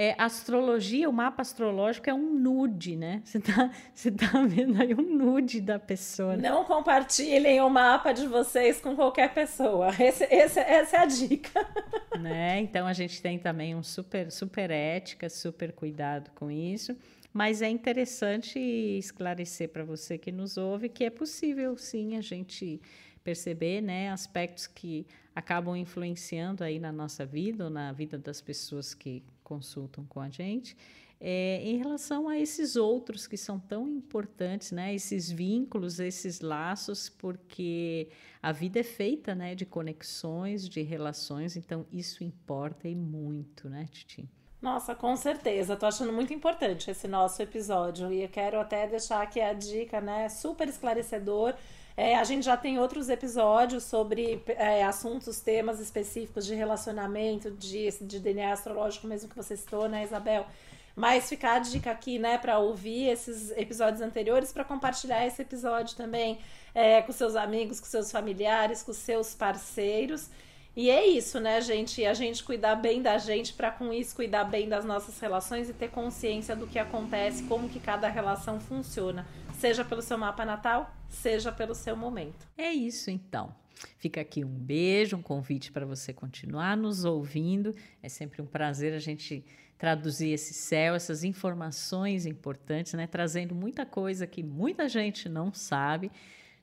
É, 0.00 0.14
astrologia, 0.16 1.10
o 1.10 1.12
mapa 1.12 1.42
astrológico 1.42 2.08
é 2.08 2.14
um 2.14 2.32
nude, 2.32 2.94
né? 2.94 3.20
Você 3.26 3.38
está 3.38 3.70
você 3.92 4.12
tá 4.12 4.42
vendo 4.46 4.80
aí 4.80 4.94
um 4.94 5.02
nude 5.02 5.60
da 5.60 5.76
pessoa. 5.76 6.36
Né? 6.36 6.48
Não 6.48 6.64
compartilhem 6.64 7.60
o 7.60 7.68
mapa 7.68 8.12
de 8.12 8.28
vocês 8.28 8.80
com 8.80 8.94
qualquer 8.94 9.34
pessoa. 9.34 9.88
Esse, 9.98 10.22
esse, 10.30 10.60
essa 10.60 10.98
é 10.98 11.00
a 11.00 11.04
dica. 11.04 11.66
Né? 12.18 12.60
Então 12.60 12.86
a 12.86 12.92
gente 12.92 13.22
tem 13.22 13.38
também 13.38 13.76
um 13.76 13.82
super, 13.82 14.32
super 14.32 14.70
ética, 14.70 15.28
super 15.28 15.72
cuidado 15.72 16.30
com 16.34 16.50
isso. 16.50 16.96
Mas 17.32 17.62
é 17.62 17.68
interessante 17.68 18.58
esclarecer 18.58 19.68
para 19.68 19.84
você 19.84 20.18
que 20.18 20.32
nos 20.32 20.56
ouve 20.56 20.88
que 20.88 21.04
é 21.04 21.10
possível 21.10 21.76
sim 21.76 22.16
a 22.16 22.20
gente 22.20 22.80
perceber 23.22 23.80
né, 23.80 24.10
aspectos 24.10 24.66
que 24.66 25.06
acabam 25.34 25.76
influenciando 25.76 26.64
aí 26.64 26.80
na 26.80 26.90
nossa 26.90 27.24
vida 27.26 27.64
ou 27.64 27.70
na 27.70 27.92
vida 27.92 28.18
das 28.18 28.40
pessoas 28.40 28.94
que 28.94 29.22
consultam 29.48 30.04
com 30.04 30.20
a 30.20 30.28
gente. 30.28 30.76
É, 31.20 31.60
em 31.64 31.78
relação 31.78 32.28
a 32.28 32.38
esses 32.38 32.76
outros 32.76 33.26
que 33.26 33.36
são 33.36 33.58
tão 33.58 33.88
importantes, 33.88 34.70
né? 34.70 34.94
Esses 34.94 35.28
vínculos, 35.28 35.98
esses 35.98 36.40
laços, 36.40 37.08
porque 37.08 38.08
a 38.40 38.52
vida 38.52 38.78
é 38.78 38.84
feita, 38.84 39.34
né? 39.34 39.54
De 39.56 39.66
conexões, 39.66 40.68
de 40.68 40.82
relações, 40.82 41.56
então 41.56 41.84
isso 41.90 42.22
importa 42.22 42.86
e 42.86 42.94
muito, 42.94 43.68
né, 43.68 43.88
Titi? 43.90 44.28
Nossa, 44.62 44.94
com 44.94 45.16
certeza. 45.16 45.76
Tô 45.76 45.86
achando 45.86 46.12
muito 46.12 46.32
importante 46.32 46.90
esse 46.90 47.08
nosso 47.08 47.40
episódio 47.42 48.12
e 48.12 48.22
eu 48.22 48.28
quero 48.28 48.60
até 48.60 48.86
deixar 48.86 49.22
aqui 49.22 49.40
a 49.40 49.52
dica, 49.52 50.00
né? 50.00 50.28
Super 50.28 50.68
esclarecedor 50.68 51.54
é, 51.98 52.14
a 52.14 52.22
gente 52.22 52.44
já 52.44 52.56
tem 52.56 52.78
outros 52.78 53.08
episódios 53.08 53.82
sobre 53.82 54.40
é, 54.46 54.84
assuntos, 54.84 55.40
temas 55.40 55.80
específicos 55.80 56.46
de 56.46 56.54
relacionamento, 56.54 57.50
de, 57.50 57.90
de 58.00 58.20
DNA 58.20 58.52
astrológico, 58.52 59.08
mesmo 59.08 59.28
que 59.28 59.34
você 59.34 59.56
citou, 59.56 59.88
né, 59.88 60.04
Isabel? 60.04 60.46
Mas 60.94 61.28
ficar 61.28 61.54
a 61.54 61.58
dica 61.58 61.90
aqui, 61.90 62.16
né, 62.16 62.38
para 62.38 62.60
ouvir 62.60 63.08
esses 63.08 63.50
episódios 63.50 64.00
anteriores, 64.00 64.52
para 64.52 64.62
compartilhar 64.62 65.26
esse 65.26 65.42
episódio 65.42 65.96
também 65.96 66.38
é, 66.72 67.02
com 67.02 67.10
seus 67.10 67.34
amigos, 67.34 67.80
com 67.80 67.86
seus 67.86 68.12
familiares, 68.12 68.80
com 68.80 68.92
seus 68.92 69.34
parceiros. 69.34 70.30
E 70.76 70.90
é 70.90 71.04
isso, 71.04 71.40
né, 71.40 71.60
gente? 71.60 72.06
A 72.06 72.14
gente 72.14 72.44
cuidar 72.44 72.76
bem 72.76 73.02
da 73.02 73.18
gente 73.18 73.54
para 73.54 73.72
com 73.72 73.92
isso 73.92 74.14
cuidar 74.14 74.44
bem 74.44 74.68
das 74.68 74.84
nossas 74.84 75.18
relações 75.18 75.68
e 75.68 75.72
ter 75.72 75.90
consciência 75.90 76.54
do 76.54 76.68
que 76.68 76.78
acontece, 76.78 77.42
como 77.42 77.68
que 77.68 77.80
cada 77.80 78.06
relação 78.06 78.60
funciona 78.60 79.26
seja 79.58 79.84
pelo 79.84 80.00
seu 80.00 80.16
mapa 80.16 80.44
natal, 80.44 80.94
seja 81.08 81.50
pelo 81.52 81.74
seu 81.74 81.96
momento. 81.96 82.46
É 82.56 82.70
isso 82.70 83.10
então. 83.10 83.54
Fica 83.98 84.20
aqui 84.20 84.44
um 84.44 84.48
beijo, 84.48 85.16
um 85.16 85.22
convite 85.22 85.70
para 85.70 85.86
você 85.86 86.12
continuar 86.12 86.76
nos 86.76 87.04
ouvindo. 87.04 87.74
É 88.02 88.08
sempre 88.08 88.40
um 88.40 88.46
prazer 88.46 88.92
a 88.92 88.98
gente 88.98 89.44
traduzir 89.76 90.30
esse 90.30 90.54
céu, 90.54 90.94
essas 90.94 91.22
informações 91.22 92.26
importantes, 92.26 92.94
né? 92.94 93.06
Trazendo 93.06 93.54
muita 93.54 93.86
coisa 93.86 94.26
que 94.26 94.42
muita 94.42 94.88
gente 94.88 95.28
não 95.28 95.52
sabe 95.52 96.10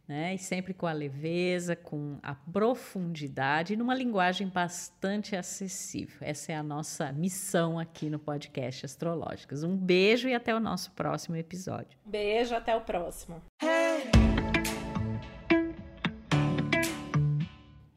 né? 0.08 0.36
E 0.36 0.38
sempre 0.38 0.74
com 0.74 0.86
a 0.88 0.94
leveza, 0.94 1.76
com 1.76 2.18
a 2.22 2.36
profundidade 2.36 3.74
e 3.74 3.78
numa 3.78 3.96
linguagem 3.96 4.48
bastante 4.48 5.36
acessível. 5.36 6.18
Essa 6.22 6.52
é 6.52 6.56
a 6.56 6.64
nossa 6.64 7.12
missão 7.12 7.80
aqui 7.80 8.10
no 8.10 8.20
podcast 8.20 8.86
Astrológicas. 8.86 9.64
Um 9.64 9.76
beijo 9.76 10.28
e 10.28 10.34
até 10.34 10.56
o 10.56 10.60
nosso 10.60 10.92
próximo 10.92 11.36
episódio. 11.36 11.98
Beijo, 12.06 12.56
até 12.56 12.76
o 12.76 12.82
próximo. 12.82 13.42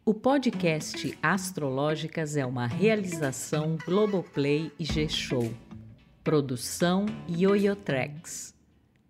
O 0.04 0.14
podcast 0.14 1.18
Astrológicas 1.22 2.34
é 2.34 2.46
uma 2.46 2.66
realização 2.66 3.76
Globoplay 3.84 4.72
e 4.78 4.84
G-Show. 4.84 5.52
Produção 6.24 7.04
Yoyotrex. 7.28 8.57